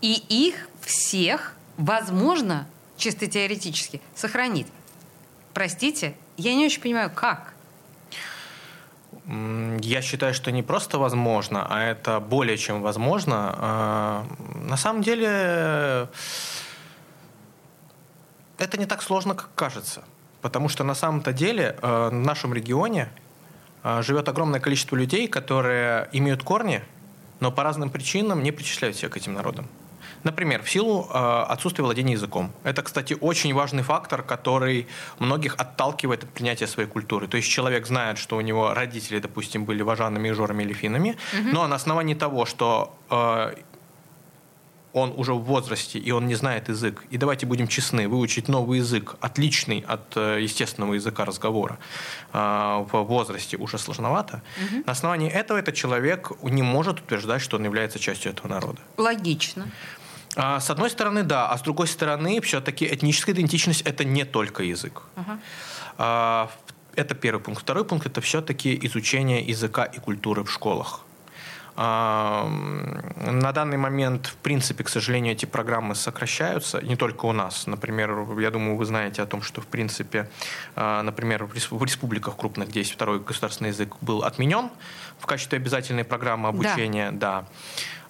И 0.00 0.22
их 0.28 0.68
всех 0.80 1.54
возможно, 1.76 2.66
чисто 2.96 3.26
теоретически, 3.26 4.00
сохранить. 4.14 4.66
Простите, 5.54 6.14
я 6.36 6.54
не 6.54 6.66
очень 6.66 6.82
понимаю, 6.82 7.10
как. 7.14 7.54
Я 9.80 10.02
считаю, 10.02 10.34
что 10.34 10.50
не 10.52 10.62
просто 10.62 10.98
возможно, 10.98 11.66
а 11.70 11.82
это 11.82 12.20
более 12.20 12.58
чем 12.58 12.82
возможно. 12.82 13.54
А, 13.56 14.26
на 14.54 14.76
самом 14.76 15.02
деле 15.02 16.08
это 18.58 18.78
не 18.78 18.86
так 18.86 19.02
сложно, 19.02 19.34
как 19.34 19.48
кажется. 19.54 20.04
Потому 20.42 20.68
что 20.68 20.84
на 20.84 20.94
самом-то 20.94 21.32
деле 21.32 21.76
э, 21.80 22.08
в 22.08 22.12
нашем 22.12 22.52
регионе 22.52 23.08
э, 23.82 24.02
живет 24.02 24.28
огромное 24.28 24.60
количество 24.60 24.96
людей, 24.96 25.26
которые 25.26 26.10
имеют 26.12 26.42
корни, 26.42 26.82
но 27.40 27.50
по 27.50 27.62
разным 27.62 27.88
причинам 27.88 28.42
не 28.42 28.52
причисляют 28.52 28.96
себя 28.96 29.08
к 29.08 29.16
этим 29.16 29.32
народам. 29.32 29.68
Например, 30.24 30.62
в 30.62 30.70
силу 30.70 31.08
э, 31.12 31.44
отсутствия 31.48 31.84
владения 31.84 32.14
языком. 32.14 32.50
Это, 32.64 32.82
кстати, 32.82 33.16
очень 33.20 33.54
важный 33.54 33.82
фактор, 33.82 34.22
который 34.22 34.86
многих 35.18 35.54
отталкивает 35.58 36.24
от 36.24 36.30
принятия 36.30 36.66
своей 36.66 36.88
культуры. 36.88 37.28
То 37.28 37.36
есть 37.36 37.48
человек 37.48 37.86
знает, 37.86 38.18
что 38.18 38.36
у 38.36 38.40
него 38.40 38.74
родители, 38.74 39.18
допустим, 39.18 39.64
были 39.64 39.82
важанами, 39.82 40.30
жорами 40.32 40.62
или 40.62 40.72
финами, 40.72 41.10
угу. 41.10 41.48
но 41.52 41.66
на 41.66 41.76
основании 41.76 42.14
того, 42.14 42.46
что 42.46 42.96
э, 43.10 43.54
он 44.94 45.12
уже 45.16 45.34
в 45.34 45.42
возрасте, 45.42 45.98
и 45.98 46.12
он 46.12 46.26
не 46.26 46.36
знает 46.36 46.68
язык. 46.68 47.04
И 47.10 47.18
давайте 47.18 47.46
будем 47.46 47.66
честны, 47.66 48.08
выучить 48.08 48.48
новый 48.48 48.78
язык, 48.78 49.16
отличный 49.20 49.84
от 49.86 50.16
э, 50.16 50.38
естественного 50.40 50.94
языка 50.94 51.24
разговора, 51.24 51.78
э, 52.32 52.38
в 52.38 53.02
возрасте 53.02 53.56
уже 53.56 53.76
сложновато. 53.78 54.42
Угу. 54.56 54.84
На 54.86 54.92
основании 54.92 55.28
этого 55.28 55.58
этот 55.58 55.74
человек 55.74 56.30
не 56.42 56.62
может 56.62 57.00
утверждать, 57.00 57.42
что 57.42 57.56
он 57.56 57.64
является 57.64 57.98
частью 57.98 58.32
этого 58.32 58.48
народа. 58.48 58.80
Логично. 58.96 59.66
А, 60.36 60.60
с 60.60 60.70
одной 60.70 60.90
стороны, 60.90 61.22
да, 61.22 61.48
а 61.50 61.58
с 61.58 61.62
другой 61.62 61.86
стороны, 61.86 62.40
все-таки 62.40 62.86
этническая 62.86 63.34
идентичность 63.34 63.82
это 63.82 64.04
не 64.04 64.24
только 64.24 64.62
язык. 64.62 65.02
Угу. 65.16 65.38
А, 65.98 66.50
это 66.96 67.14
первый 67.14 67.40
пункт. 67.40 67.62
Второй 67.62 67.84
пункт 67.84 68.06
это 68.06 68.20
все-таки 68.20 68.78
изучение 68.86 69.42
языка 69.42 69.84
и 69.84 69.98
культуры 69.98 70.44
в 70.44 70.50
школах. 70.50 71.00
На 71.76 73.52
данный 73.52 73.76
момент, 73.76 74.26
в 74.28 74.36
принципе, 74.36 74.84
к 74.84 74.88
сожалению, 74.88 75.32
эти 75.32 75.44
программы 75.44 75.96
сокращаются, 75.96 76.80
не 76.80 76.94
только 76.94 77.26
у 77.26 77.32
нас. 77.32 77.66
Например, 77.66 78.26
я 78.38 78.52
думаю, 78.52 78.76
вы 78.76 78.84
знаете 78.84 79.22
о 79.22 79.26
том, 79.26 79.42
что, 79.42 79.60
в 79.60 79.66
принципе, 79.66 80.30
а, 80.76 81.02
например, 81.02 81.46
в 81.46 81.82
республиках 81.82 82.36
крупных, 82.36 82.68
где 82.68 82.80
есть 82.80 82.92
второй 82.92 83.18
государственный 83.18 83.70
язык, 83.70 83.96
был 84.00 84.22
отменен 84.22 84.70
в 85.18 85.26
качестве 85.26 85.56
обязательной 85.56 86.04
программы 86.04 86.48
обучения. 86.48 87.10
Да. 87.10 87.40
да. 87.40 87.46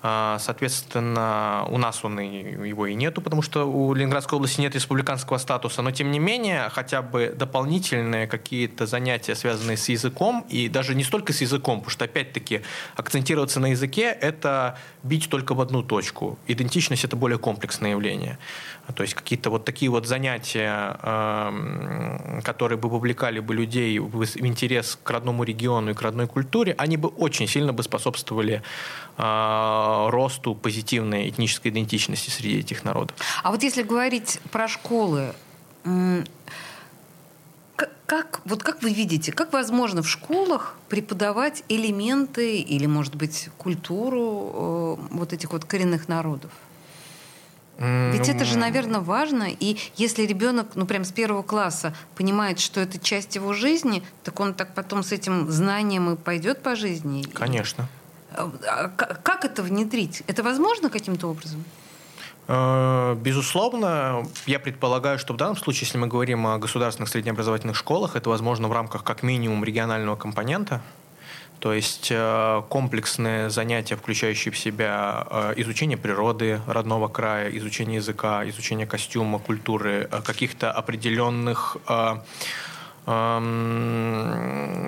А, 0.06 0.38
соответственно, 0.38 1.64
у 1.70 1.78
нас 1.78 2.04
он 2.04 2.20
и, 2.20 2.68
его 2.68 2.86
и 2.86 2.94
нету, 2.94 3.22
потому 3.22 3.40
что 3.40 3.64
у 3.64 3.94
Ленинградской 3.94 4.36
области 4.36 4.60
нет 4.60 4.74
республиканского 4.74 5.38
статуса. 5.38 5.80
Но, 5.80 5.92
тем 5.92 6.10
не 6.10 6.18
менее, 6.18 6.68
хотя 6.68 7.00
бы 7.00 7.34
дополнительные 7.34 8.26
какие-то 8.26 8.84
занятия, 8.84 9.34
связанные 9.34 9.78
с 9.78 9.88
языком, 9.88 10.44
и 10.50 10.68
даже 10.68 10.94
не 10.94 11.04
столько 11.04 11.32
с 11.32 11.40
языком, 11.40 11.78
потому 11.78 11.90
что, 11.90 12.04
опять-таки, 12.04 12.60
акцентироваться 12.96 13.60
на 13.60 13.68
языке– 13.68 14.14
это 14.20 14.76
бить 15.02 15.30
только 15.30 15.54
в 15.54 15.62
одну 15.62 15.82
точку. 15.82 16.38
Идентичность– 16.48 17.04
это 17.06 17.16
более 17.16 17.38
комплексное 17.38 17.92
явление. 17.92 18.36
То 18.94 19.04
есть 19.04 19.14
какие-то 19.14 19.48
вот 19.48 19.64
такие 19.64 19.90
вот 19.90 20.06
занятия, 20.06 20.98
эм, 21.02 22.42
которые 22.42 22.76
бы 22.76 22.90
вовлекали 22.90 23.40
бы 23.40 23.54
людей 23.54 23.98
в 23.98 24.22
интерес 24.36 24.98
к 25.02 25.10
родному 25.10 25.44
региону 25.44 25.92
и 25.92 25.94
к 25.94 26.02
родной 26.02 26.26
культуре, 26.26 26.74
они 26.76 26.98
бы 26.98 27.08
очень 27.08 27.48
сильно 27.48 27.72
бы 27.72 27.82
способствовали 27.82 28.62
росту 29.16 30.54
позитивной 30.54 31.28
этнической 31.28 31.70
идентичности 31.70 32.30
среди 32.30 32.58
этих 32.58 32.84
народов. 32.84 33.16
А 33.42 33.50
вот 33.50 33.62
если 33.62 33.82
говорить 33.82 34.40
про 34.50 34.66
школы, 34.66 35.34
как, 38.06 38.40
вот 38.44 38.62
как 38.62 38.82
вы 38.82 38.92
видите, 38.92 39.32
как 39.32 39.52
возможно 39.52 40.02
в 40.02 40.08
школах 40.08 40.76
преподавать 40.88 41.64
элементы 41.68 42.58
или, 42.58 42.86
может 42.86 43.14
быть, 43.16 43.48
культуру 43.56 44.98
э, 45.10 45.14
вот 45.14 45.32
этих 45.32 45.52
вот 45.52 45.64
коренных 45.64 46.08
народов? 46.08 46.50
Ведь 47.78 48.28
это 48.28 48.44
же, 48.44 48.56
наверное, 48.56 49.00
важно. 49.00 49.48
И 49.48 49.76
если 49.96 50.24
ребенок, 50.24 50.68
ну, 50.76 50.86
прям 50.86 51.04
с 51.04 51.10
первого 51.10 51.42
класса 51.42 51.92
понимает, 52.14 52.60
что 52.60 52.80
это 52.80 53.00
часть 53.00 53.34
его 53.34 53.52
жизни, 53.52 54.04
так 54.22 54.38
он 54.38 54.54
так 54.54 54.74
потом 54.74 55.02
с 55.02 55.10
этим 55.10 55.50
знанием 55.50 56.08
и 56.12 56.16
пойдет 56.16 56.62
по 56.62 56.76
жизни. 56.76 57.24
Конечно. 57.24 57.88
А 57.88 58.03
как 59.22 59.44
это 59.44 59.62
внедрить? 59.62 60.22
Это 60.26 60.42
возможно 60.42 60.90
каким-то 60.90 61.28
образом? 61.28 61.64
Э, 62.46 63.16
безусловно, 63.20 64.26
я 64.46 64.58
предполагаю, 64.58 65.18
что 65.18 65.32
в 65.32 65.36
данном 65.36 65.56
случае, 65.56 65.86
если 65.86 65.98
мы 65.98 66.06
говорим 66.06 66.46
о 66.46 66.58
государственных 66.58 67.08
среднеобразовательных 67.08 67.76
школах, 67.76 68.16
это 68.16 68.28
возможно 68.30 68.68
в 68.68 68.72
рамках 68.72 69.04
как 69.04 69.22
минимум 69.22 69.64
регионального 69.64 70.16
компонента. 70.16 70.82
То 71.60 71.72
есть 71.72 72.08
э, 72.10 72.62
комплексные 72.68 73.48
занятия, 73.48 73.96
включающие 73.96 74.52
в 74.52 74.58
себя 74.58 75.26
э, 75.30 75.54
изучение 75.56 75.96
природы 75.96 76.60
родного 76.66 77.08
края, 77.08 77.48
изучение 77.56 77.96
языка, 77.96 78.46
изучение 78.48 78.86
костюма, 78.86 79.38
культуры, 79.38 80.10
каких-то 80.24 80.70
определенных 80.70 81.78
эм, 83.06 84.83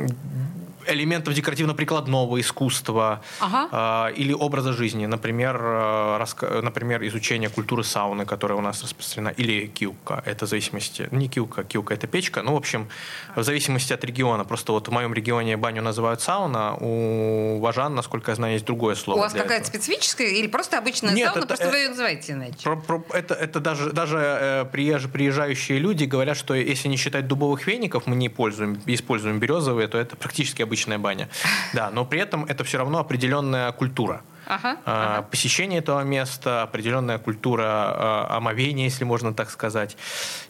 элементов 0.97 1.35
декоративно-прикладного 1.35 2.41
искусства 2.41 3.23
ага. 3.41 4.09
э, 4.11 4.15
или 4.15 4.33
образа 4.33 4.73
жизни. 4.73 5.07
Например, 5.07 5.57
э, 5.57 6.19
раска- 6.21 6.63
например, 6.63 7.07
изучение 7.07 7.49
культуры 7.49 7.85
сауны, 7.85 8.25
которая 8.27 8.59
у 8.59 8.63
нас 8.63 8.83
распространена, 8.83 9.31
или 9.31 9.67
киука. 9.67 10.23
Это 10.27 10.47
в 10.47 10.49
зависимости... 10.49 11.09
Не 11.11 11.29
киука, 11.29 11.65
киука– 11.65 11.95
это 11.97 12.07
печка. 12.07 12.43
Ну, 12.43 12.55
в 12.55 12.57
общем, 12.57 12.89
в 13.35 13.43
зависимости 13.43 13.93
от 13.93 14.05
региона. 14.05 14.45
Просто 14.45 14.73
вот 14.73 14.89
в 14.89 14.91
моем 14.91 15.15
регионе 15.15 15.57
баню 15.57 15.83
называют 15.83 16.21
сауна, 16.21 16.77
у 16.81 17.59
Важан, 17.61 17.95
насколько 17.95 18.31
я 18.31 18.37
знаю, 18.37 18.55
есть 18.55 18.65
другое 18.65 18.95
слово. 18.95 19.19
У 19.19 19.23
вас 19.23 19.33
какая-то 19.33 19.67
специфическая 19.67 20.29
или 20.29 20.47
просто 20.47 20.79
обычная 20.79 21.13
Нет, 21.13 21.27
сауна, 21.27 21.39
это, 21.39 21.47
просто 21.47 21.67
э, 21.67 21.71
вы 21.71 21.77
ее 21.79 21.89
называете 21.91 22.33
иначе? 22.33 22.63
Про, 22.63 22.77
про, 22.77 23.05
это, 23.13 23.35
это 23.35 23.61
даже, 23.61 23.93
даже 23.93 24.19
э, 24.19 24.65
приезж, 24.73 25.09
приезжающие 25.09 25.79
люди 25.79 26.05
говорят, 26.05 26.37
что 26.37 26.55
если 26.55 26.89
не 26.89 26.97
считать 26.97 27.27
дубовых 27.27 27.67
веников, 27.67 28.07
мы 28.07 28.17
не 28.17 28.29
пользуем, 28.29 28.81
используем 28.87 29.39
березовые, 29.39 29.89
то 29.89 29.99
это 29.99 30.17
практически 30.17 30.63
обычно 30.63 30.86
обычная 30.87 30.99
баня. 30.99 31.29
Да, 31.75 31.91
но 31.91 32.05
при 32.05 32.21
этом 32.21 32.45
это 32.45 32.65
все 32.65 32.79
равно 32.79 32.99
определенная 32.99 33.73
культура. 33.73 34.21
Ага, 34.49 34.77
а, 34.85 35.17
ага. 35.17 35.23
Посещение 35.23 35.81
этого 35.81 36.05
места, 36.05 36.63
определенная 36.63 37.19
культура 37.19 37.65
а, 37.65 38.37
омовения, 38.37 38.85
если 38.85 39.05
можно 39.05 39.33
так 39.33 39.51
сказать. 39.51 39.97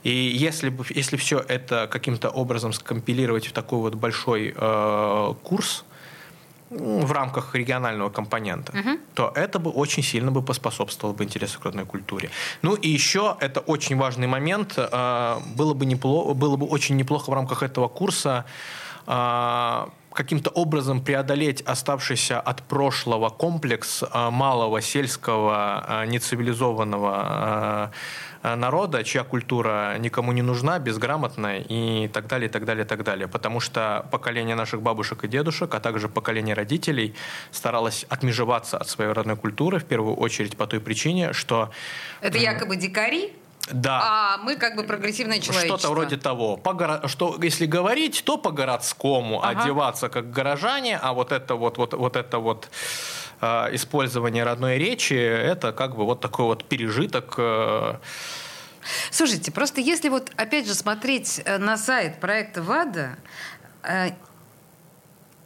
И 0.05 0.11
если, 0.11 0.73
если 0.95 1.17
все 1.17 1.39
это 1.49 1.89
каким-то 1.91 2.29
образом 2.29 2.73
скомпилировать 2.73 3.47
в 3.47 3.53
такой 3.53 3.79
вот 3.79 3.95
большой 3.95 4.55
э, 4.55 5.35
курс, 5.43 5.85
в 6.71 7.13
рамках 7.13 7.55
регионального 7.55 8.11
компонента, 8.11 8.73
угу. 8.73 8.99
то 9.15 9.33
это 9.37 9.61
бы 9.61 9.71
очень 9.71 10.03
сильно 10.03 10.33
бы 10.33 10.43
поспособствовало 10.43 11.15
бы 11.15 11.23
интересу 11.23 11.61
к 11.61 11.65
родной 11.65 11.85
культуре. 11.85 12.29
Ну 12.63 12.75
и 12.75 12.89
еще 12.89 13.37
это 13.41 13.61
очень 13.61 13.97
важный 13.97 14.27
момент. 14.27 14.77
Было 14.77 15.75
бы, 15.75 15.87
неплохо, 15.87 16.35
было 16.35 16.57
бы 16.57 16.67
очень 16.67 16.97
неплохо 16.97 17.31
в 17.31 17.35
рамках 17.35 17.63
этого 17.63 17.89
курса 17.89 18.45
каким-то 20.17 20.51
образом 20.51 21.01
преодолеть 21.01 21.63
оставшийся 21.63 22.41
от 22.41 22.63
прошлого 22.63 23.29
комплекс 23.29 24.03
э, 24.03 24.31
малого 24.31 24.81
сельского 24.81 25.85
э, 25.89 26.07
нецивилизованного 26.07 27.93
э, 28.43 28.55
народа, 28.57 29.05
чья 29.05 29.25
культура 29.25 29.97
никому 29.99 30.33
не 30.33 30.43
нужна, 30.43 30.79
безграмотная 30.79 31.65
и 31.69 32.09
так 32.09 32.27
далее, 32.27 32.49
и 32.49 32.53
так 32.53 32.65
далее, 32.65 32.85
и 32.85 32.89
так 32.89 33.05
далее. 33.05 33.29
Потому 33.29 33.61
что 33.61 34.07
поколение 34.11 34.57
наших 34.57 34.83
бабушек 34.83 35.25
и 35.25 35.29
дедушек, 35.29 35.75
а 35.75 35.81
также 35.81 36.09
поколение 36.09 36.55
родителей 36.55 37.15
старалось 37.51 38.07
отмежеваться 38.09 38.79
от 38.79 38.89
своей 38.89 39.13
родной 39.13 39.37
культуры, 39.37 39.79
в 39.79 39.85
первую 39.85 40.17
очередь 40.17 40.57
по 40.57 40.67
той 40.67 40.81
причине, 40.81 41.33
что... 41.33 41.71
Это 42.21 42.39
якобы 42.39 42.77
дикари? 42.77 43.33
Да. 43.71 44.01
А 44.03 44.39
мы 44.39 44.57
как 44.57 44.77
бы 44.77 44.85
прогрессивное 44.85 45.41
человечество. 45.41 45.79
Что-то 45.79 45.93
вроде 45.93 46.17
того. 46.17 46.57
По 46.57 46.73
горо... 46.73 47.07
что, 47.09 47.37
если 47.43 47.67
говорить, 47.67 48.23
то 48.25 48.39
по 48.39 48.51
городскому 48.51 49.43
ага. 49.43 49.63
одеваться 49.63 50.09
как 50.09 50.31
горожане, 50.31 50.99
а 51.03 51.13
вот 51.13 51.33
это 51.33 51.57
вот, 51.57 51.77
вот, 51.79 51.93
вот 51.95 52.17
это 52.17 52.39
вот 52.39 52.69
э, 53.41 53.75
использование 53.75 54.45
родной 54.45 54.79
речи, 54.79 55.15
это 55.15 55.73
как 55.73 55.97
бы 55.97 56.05
вот 56.05 56.21
такой 56.21 56.45
вот 56.47 56.65
пережиток. 56.65 57.35
Э... 57.39 57.97
Слушайте, 59.11 59.51
просто 59.51 59.81
если 59.81 60.09
вот 60.09 60.31
опять 60.37 60.67
же 60.67 60.75
смотреть 60.75 61.41
э, 61.45 61.59
на 61.59 61.77
сайт 61.77 62.21
проекта 62.21 62.63
ВАДА, 62.63 63.17
э, 63.83 64.11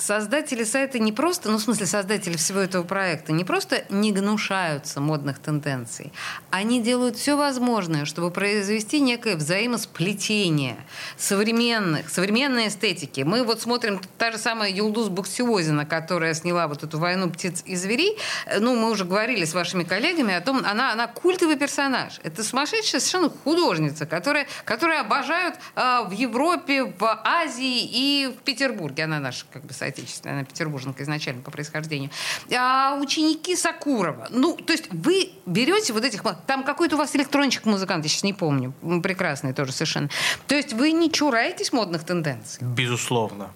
создатели 0.00 0.64
сайта 0.64 0.98
не 0.98 1.12
просто, 1.12 1.50
ну, 1.50 1.58
в 1.58 1.62
смысле, 1.62 1.86
создатели 1.86 2.36
всего 2.36 2.60
этого 2.60 2.82
проекта, 2.82 3.32
не 3.32 3.44
просто 3.44 3.84
не 3.90 4.12
гнушаются 4.12 5.00
модных 5.00 5.38
тенденций, 5.38 6.12
они 6.50 6.80
делают 6.80 7.16
все 7.16 7.36
возможное, 7.36 8.04
чтобы 8.04 8.30
произвести 8.30 9.00
некое 9.00 9.36
взаимосплетение 9.36 10.76
современных, 11.16 12.08
современной 12.08 12.68
эстетики. 12.68 13.20
Мы 13.22 13.44
вот 13.44 13.60
смотрим 13.60 14.00
та 14.18 14.32
же 14.32 14.38
самая 14.38 14.70
Юлдус 14.70 15.08
Буксиозина, 15.08 15.84
которая 15.84 16.34
сняла 16.34 16.66
вот 16.68 16.82
эту 16.82 16.98
«Войну 16.98 17.30
птиц 17.30 17.62
и 17.66 17.76
зверей». 17.76 18.18
Ну, 18.58 18.76
мы 18.76 18.90
уже 18.90 19.04
говорили 19.04 19.44
с 19.44 19.54
вашими 19.54 19.84
коллегами 19.84 20.34
о 20.34 20.40
том, 20.40 20.62
она, 20.64 20.92
она 20.92 21.06
культовый 21.06 21.56
персонаж. 21.56 22.20
Это 22.22 22.42
сумасшедшая 22.42 23.00
совершенно 23.00 23.30
художница, 23.30 24.06
которая, 24.06 24.46
которая 24.64 25.00
обожают 25.00 25.56
э, 25.76 26.04
в 26.06 26.12
Европе, 26.12 26.84
в 26.84 27.20
Азии 27.24 27.84
и 27.84 28.26
в 28.28 28.42
Петербурге. 28.42 29.04
Она 29.04 29.20
наша 29.20 29.44
как 29.52 29.64
бы 29.64 29.72
отечественная, 29.90 30.36
она 30.36 30.44
петербурженка 30.44 31.02
изначально 31.02 31.42
по 31.42 31.50
происхождению. 31.50 32.10
А 32.56 32.98
ученики 33.00 33.54
Сакурова. 33.56 34.28
Ну, 34.30 34.56
то 34.56 34.72
есть 34.72 34.88
вы 34.90 35.30
берете 35.46 35.92
вот 35.92 36.04
этих... 36.04 36.24
Там 36.46 36.64
какой-то 36.64 36.96
у 36.96 36.98
вас 36.98 37.14
электрончик-музыкант, 37.14 38.04
я 38.04 38.10
сейчас 38.10 38.22
не 38.22 38.32
помню. 38.32 38.72
Прекрасный 39.02 39.52
тоже 39.52 39.72
совершенно. 39.72 40.08
То 40.46 40.54
есть 40.54 40.72
вы 40.72 40.92
не 40.92 41.10
чураетесь 41.10 41.72
модных 41.72 42.04
тенденций? 42.04 42.62
Безусловно. 42.62 43.50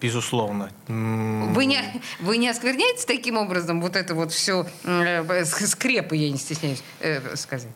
Безусловно. 0.00 0.70
Вы 0.86 1.64
не, 1.64 1.82
вы 2.20 2.36
не 2.36 2.48
оскверняете 2.48 3.04
таким 3.06 3.36
образом 3.36 3.80
вот 3.80 3.96
это 3.96 4.14
вот 4.14 4.32
все 4.32 4.64
э, 4.84 5.44
скрепы, 5.44 6.16
я 6.16 6.30
не 6.30 6.38
стесняюсь 6.38 6.82
э, 7.00 7.34
сказать? 7.34 7.72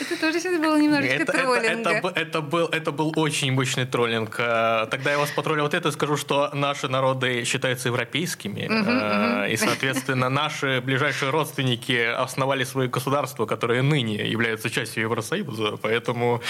Это 0.00 0.20
тоже 0.20 0.40
сейчас 0.40 0.60
было 0.60 0.76
немножечко 0.78 1.22
это, 1.22 1.32
троллинга. 1.32 1.90
Это, 1.90 2.08
это, 2.08 2.20
это, 2.20 2.40
был, 2.40 2.66
это 2.66 2.92
был 2.92 3.12
очень 3.16 3.52
мощный 3.52 3.86
троллинг. 3.86 4.36
Э, 4.38 4.86
тогда 4.90 5.12
я 5.12 5.18
вас 5.18 5.30
потроллил 5.30 5.64
вот 5.64 5.74
это 5.74 5.88
и 5.88 5.92
скажу, 5.92 6.16
что 6.16 6.50
наши 6.52 6.88
народы 6.88 7.44
считаются 7.44 7.88
европейскими. 7.88 8.68
Uh-huh, 8.68 9.50
И, 9.50 9.56
соответственно, 9.56 10.28
наши 10.28 10.80
ближайшие 10.80 11.30
родственники 11.30 12.04
основали 12.04 12.64
свои 12.64 12.88
государства, 12.88 13.46
которые 13.46 13.82
ныне 13.82 14.28
являются 14.28 14.70
частью 14.70 15.04
Евросоюза. 15.04 15.76
Поэтому, 15.82 16.42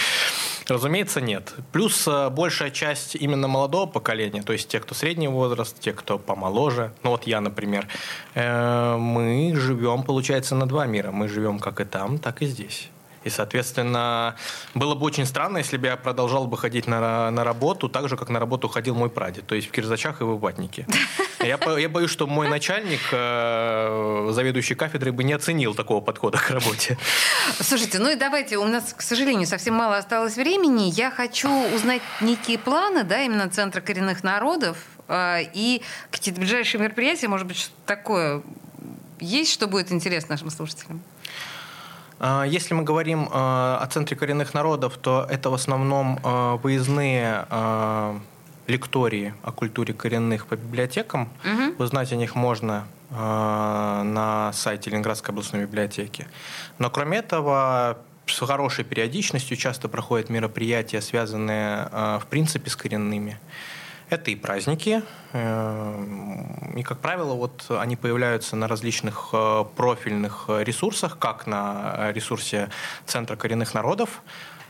разумеется, 0.67 1.21
нет. 1.21 1.53
Плюс 1.71 2.07
э, 2.07 2.29
большая 2.29 2.71
часть 2.71 3.15
именно 3.15 3.47
молодого 3.47 3.85
поколения, 3.85 4.43
то 4.43 4.53
есть 4.53 4.67
те, 4.67 4.79
кто 4.79 4.93
средний 4.95 5.27
возраст, 5.27 5.79
те, 5.79 5.93
кто 5.93 6.19
помоложе, 6.19 6.91
ну 7.03 7.11
вот 7.11 7.27
я, 7.27 7.41
например, 7.41 7.87
мы 8.35 9.53
живем, 9.55 10.03
получается, 10.03 10.55
на 10.55 10.65
два 10.65 10.85
мира. 10.85 11.11
Мы 11.11 11.27
живем 11.27 11.59
как 11.59 11.79
и 11.79 11.85
там, 11.85 12.19
так 12.19 12.41
и 12.41 12.45
здесь. 12.45 12.89
И, 13.27 13.29
соответственно, 13.29 14.35
было 14.73 14.95
бы 14.95 15.05
очень 15.05 15.25
странно, 15.25 15.57
если 15.57 15.75
бы 15.75 15.87
я 15.87 15.97
продолжал 15.97 16.47
бы 16.47 16.57
ходить 16.57 16.87
на, 16.87 17.29
на 17.29 17.43
работу 17.43 17.89
так 17.89 18.07
же, 18.07 18.15
как 18.15 18.29
на 18.29 18.39
работу 18.39 18.69
ходил 18.69 18.95
мой 18.95 19.09
прадед, 19.09 19.45
то 19.45 19.53
есть 19.53 19.67
в 19.67 19.71
Кирзачах 19.71 20.21
и 20.21 20.23
в 20.23 20.39
Ватнике. 20.39 20.87
Я, 21.39 21.59
я 21.77 21.89
боюсь, 21.89 22.09
что 22.09 22.25
мой 22.25 22.47
начальник, 22.47 23.01
э, 23.11 24.29
заведующий 24.31 24.75
кафедрой, 24.75 25.11
бы 25.11 25.23
не 25.25 25.33
оценил 25.33 25.75
такого 25.75 25.99
подхода 25.99 26.37
к 26.37 26.49
работе. 26.49 26.97
Слушайте, 27.59 27.99
ну 27.99 28.09
и 28.09 28.15
давайте, 28.15 28.57
у 28.57 28.65
нас, 28.65 28.93
к 28.93 29.01
сожалению, 29.01 29.45
совсем 29.45 29.73
мало 29.73 29.97
осталось 29.97 30.37
времени. 30.37 30.89
Я 30.89 31.11
хочу 31.11 31.49
узнать 31.75 32.01
некие 32.21 32.57
планы, 32.57 33.03
да, 33.03 33.21
именно 33.23 33.49
Центра 33.49 33.81
коренных 33.81 34.23
народов, 34.23 34.77
э, 35.09 35.43
и 35.53 35.81
какие-то 36.11 36.39
ближайшие 36.39 36.81
мероприятия, 36.81 37.27
может 37.27 37.45
быть, 37.45 37.57
что 37.57 37.73
такое 37.85 38.41
есть, 39.19 39.51
что 39.51 39.67
будет 39.67 39.91
интересно 39.91 40.33
нашим 40.33 40.49
слушателям? 40.49 41.01
А, 42.19 42.43
если 42.43 42.73
мы 42.73 42.83
говорим 42.83 43.29
а, 43.31 43.79
о 43.81 43.87
Центре 43.87 44.15
коренных 44.17 44.53
народов, 44.53 44.97
то 44.97 45.25
это 45.29 45.49
в 45.49 45.53
основном 45.53 46.19
а, 46.23 46.55
выездные 46.57 47.45
лектории 48.67 49.33
о 49.43 49.53
культуре 49.53 49.93
коренных 49.93 50.45
по 50.47 50.55
библиотекам. 50.57 51.29
Угу. 51.45 51.83
Узнать 51.83 52.11
о 52.11 52.17
них 52.17 52.35
можно 52.35 52.85
на 53.09 54.51
сайте 54.53 54.89
Ленинградской 54.89 55.31
областной 55.31 55.61
библиотеки. 55.61 56.27
Но 56.77 56.89
кроме 56.89 57.19
этого, 57.19 57.97
с 58.25 58.45
хорошей 58.45 58.83
периодичностью 58.83 59.55
часто 59.55 59.87
проходят 59.87 60.29
мероприятия, 60.29 60.99
связанные 60.99 61.87
в 62.19 62.25
принципе 62.29 62.69
с 62.69 62.75
коренными. 62.75 63.39
Это 64.09 64.31
и 64.31 64.35
праздники, 64.35 65.03
э, 65.33 66.03
и, 66.77 66.83
как 66.83 66.99
правило, 66.99 67.33
вот 67.33 67.65
они 67.69 67.97
появляются 67.97 68.55
на 68.55 68.67
различных 68.67 69.29
э, 69.33 69.65
профильных 69.75 70.45
ресурсах, 70.47 71.19
как 71.19 71.45
на 71.45 72.11
ресурсе 72.13 72.69
Центра 73.05 73.35
коренных 73.35 73.73
народов, 73.73 74.21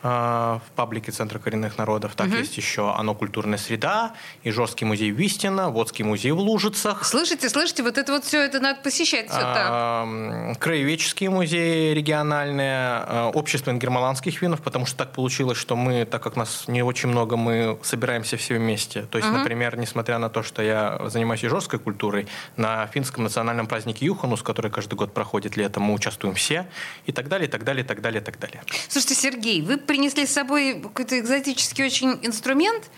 в 0.03 0.61
паблике 0.75 1.11
Центра 1.11 1.39
коренных 1.39 1.77
народов. 1.77 2.15
Так 2.15 2.27
угу. 2.27 2.37
есть 2.37 2.57
еще 2.57 2.93
«Оно 2.93 3.15
культурная 3.15 3.57
среда», 3.57 4.13
и 4.43 4.51
Жесткий 4.51 4.85
музей 4.85 5.11
Вистина, 5.11 5.69
Водский 5.69 6.05
музей 6.05 6.31
в 6.31 6.39
Лужицах. 6.39 7.05
Слышите, 7.05 7.49
слышите, 7.49 7.83
вот 7.83 7.97
это 7.97 8.11
вот 8.11 8.23
все 8.23 8.41
это 8.41 8.59
надо 8.59 8.81
посещать 8.81 9.29
все 9.29 9.39
так. 9.39 10.59
Краеведческие 10.59 11.29
музеи 11.29 11.93
региональные, 11.93 12.77
а, 12.77 13.31
Общество 13.33 13.71
ингермаланских 13.71 14.41
винов, 14.41 14.61
потому 14.61 14.85
что 14.85 14.97
так 14.97 15.13
получилось, 15.13 15.57
что 15.57 15.75
мы, 15.75 16.05
так 16.05 16.21
как 16.23 16.35
нас 16.35 16.65
не 16.67 16.83
очень 16.83 17.09
много, 17.09 17.37
мы 17.37 17.77
собираемся 17.83 18.37
все 18.37 18.55
вместе. 18.55 19.03
То 19.03 19.17
есть, 19.17 19.29
угу. 19.29 19.37
например, 19.37 19.77
несмотря 19.77 20.17
на 20.19 20.29
то, 20.29 20.43
что 20.43 20.61
я 20.61 20.99
занимаюсь 21.05 21.41
жесткой 21.41 21.79
культурой, 21.79 22.27
на 22.55 22.87
финском 22.87 23.23
национальном 23.23 23.67
празднике 23.67 24.05
Юханус, 24.05 24.41
который 24.41 24.71
каждый 24.71 24.95
год 24.95 25.13
проходит 25.13 25.57
летом, 25.57 25.83
мы 25.83 25.93
участвуем 25.93 26.35
все, 26.35 26.67
и 27.05 27.11
так 27.11 27.27
далее, 27.27 27.47
и 27.47 27.51
так 27.51 27.63
далее, 27.63 27.83
и 27.83 27.87
так 27.87 28.01
далее, 28.01 28.21
и 28.21 28.23
так 28.23 28.39
далее. 28.39 28.61
Слушайте, 28.87 29.15
Сергей, 29.15 29.61
вы 29.61 29.77
принесли 29.87 30.25
с 30.25 30.33
собой 30.33 30.79
какой-то 30.81 31.19
экзотический 31.19 31.85
очень 31.85 32.19
инструмент. 32.21 32.91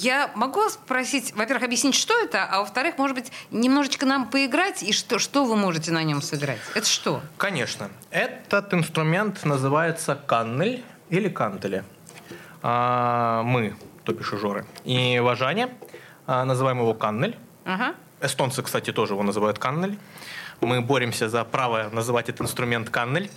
Я 0.00 0.30
могу 0.34 0.68
спросить, 0.68 1.34
во-первых, 1.34 1.64
объяснить, 1.64 1.94
что 1.94 2.18
это, 2.18 2.44
а 2.44 2.60
во-вторых, 2.60 2.98
может 2.98 3.16
быть, 3.16 3.32
немножечко 3.50 4.06
нам 4.06 4.28
поиграть, 4.28 4.82
и 4.82 4.92
что, 4.92 5.18
что 5.18 5.44
вы 5.44 5.56
можете 5.56 5.92
на 5.92 6.02
нем 6.02 6.22
сыграть? 6.22 6.58
Это 6.74 6.86
что? 6.86 7.22
Конечно. 7.36 7.90
Этот 8.10 8.72
инструмент 8.74 9.44
называется 9.44 10.14
каннель 10.14 10.84
или 11.10 11.28
кантели. 11.28 11.84
А, 12.62 13.42
мы, 13.42 13.76
то 14.04 14.12
бишь 14.12 14.30
жоры, 14.30 14.66
и 14.84 15.18
вожане 15.20 15.68
а, 16.26 16.44
называем 16.44 16.78
его 16.78 16.94
каннель. 16.94 17.36
Ага. 17.64 17.94
Эстонцы, 18.20 18.62
кстати, 18.62 18.92
тоже 18.92 19.12
его 19.12 19.22
называют 19.22 19.58
каннель. 19.58 19.98
Мы 20.60 20.80
боремся 20.80 21.28
за 21.28 21.44
право 21.44 21.90
называть 21.92 22.28
этот 22.28 22.42
инструмент 22.42 22.88
каннель. 22.88 23.30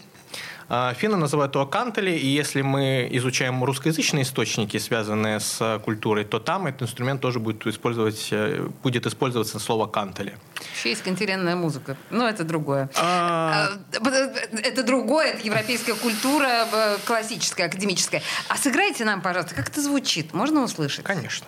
А, 0.71 0.93
финны 0.93 1.17
называют 1.17 1.55
его 1.55 1.65
кантели, 1.65 2.11
и 2.11 2.27
если 2.27 2.61
мы 2.61 3.07
изучаем 3.13 3.63
русскоязычные 3.63 4.21
источники, 4.21 4.77
связанные 4.77 5.39
с 5.39 5.81
культурой, 5.83 6.25
то 6.25 6.39
там 6.39 6.67
этот 6.67 6.83
инструмент 6.83 7.21
тоже 7.21 7.39
будет, 7.39 7.65
использовать, 7.65 8.27
э, 8.31 8.67
будет 8.83 9.07
использоваться 9.07 9.57
слово 9.59 9.87
кантели. 9.87 10.37
Еще 10.75 10.89
есть 10.89 11.01
континентная 11.01 11.55
музыка, 11.55 11.97
но 12.11 12.29
это 12.29 12.43
другое. 12.43 12.89
А... 12.95 13.69
а 13.71 14.09
это 14.63 14.83
другое, 14.83 15.29
это 15.29 15.43
европейская 15.43 15.95
культура, 15.95 16.67
э, 16.71 16.97
классическая, 17.03 17.65
академическая. 17.65 18.21
А 18.47 18.55
сыграйте 18.55 19.05
нам, 19.05 19.21
пожалуйста, 19.21 19.55
как 19.55 19.69
это 19.69 19.81
звучит? 19.81 20.33
Можно 20.35 20.61
услышать? 20.63 21.03
Конечно. 21.03 21.47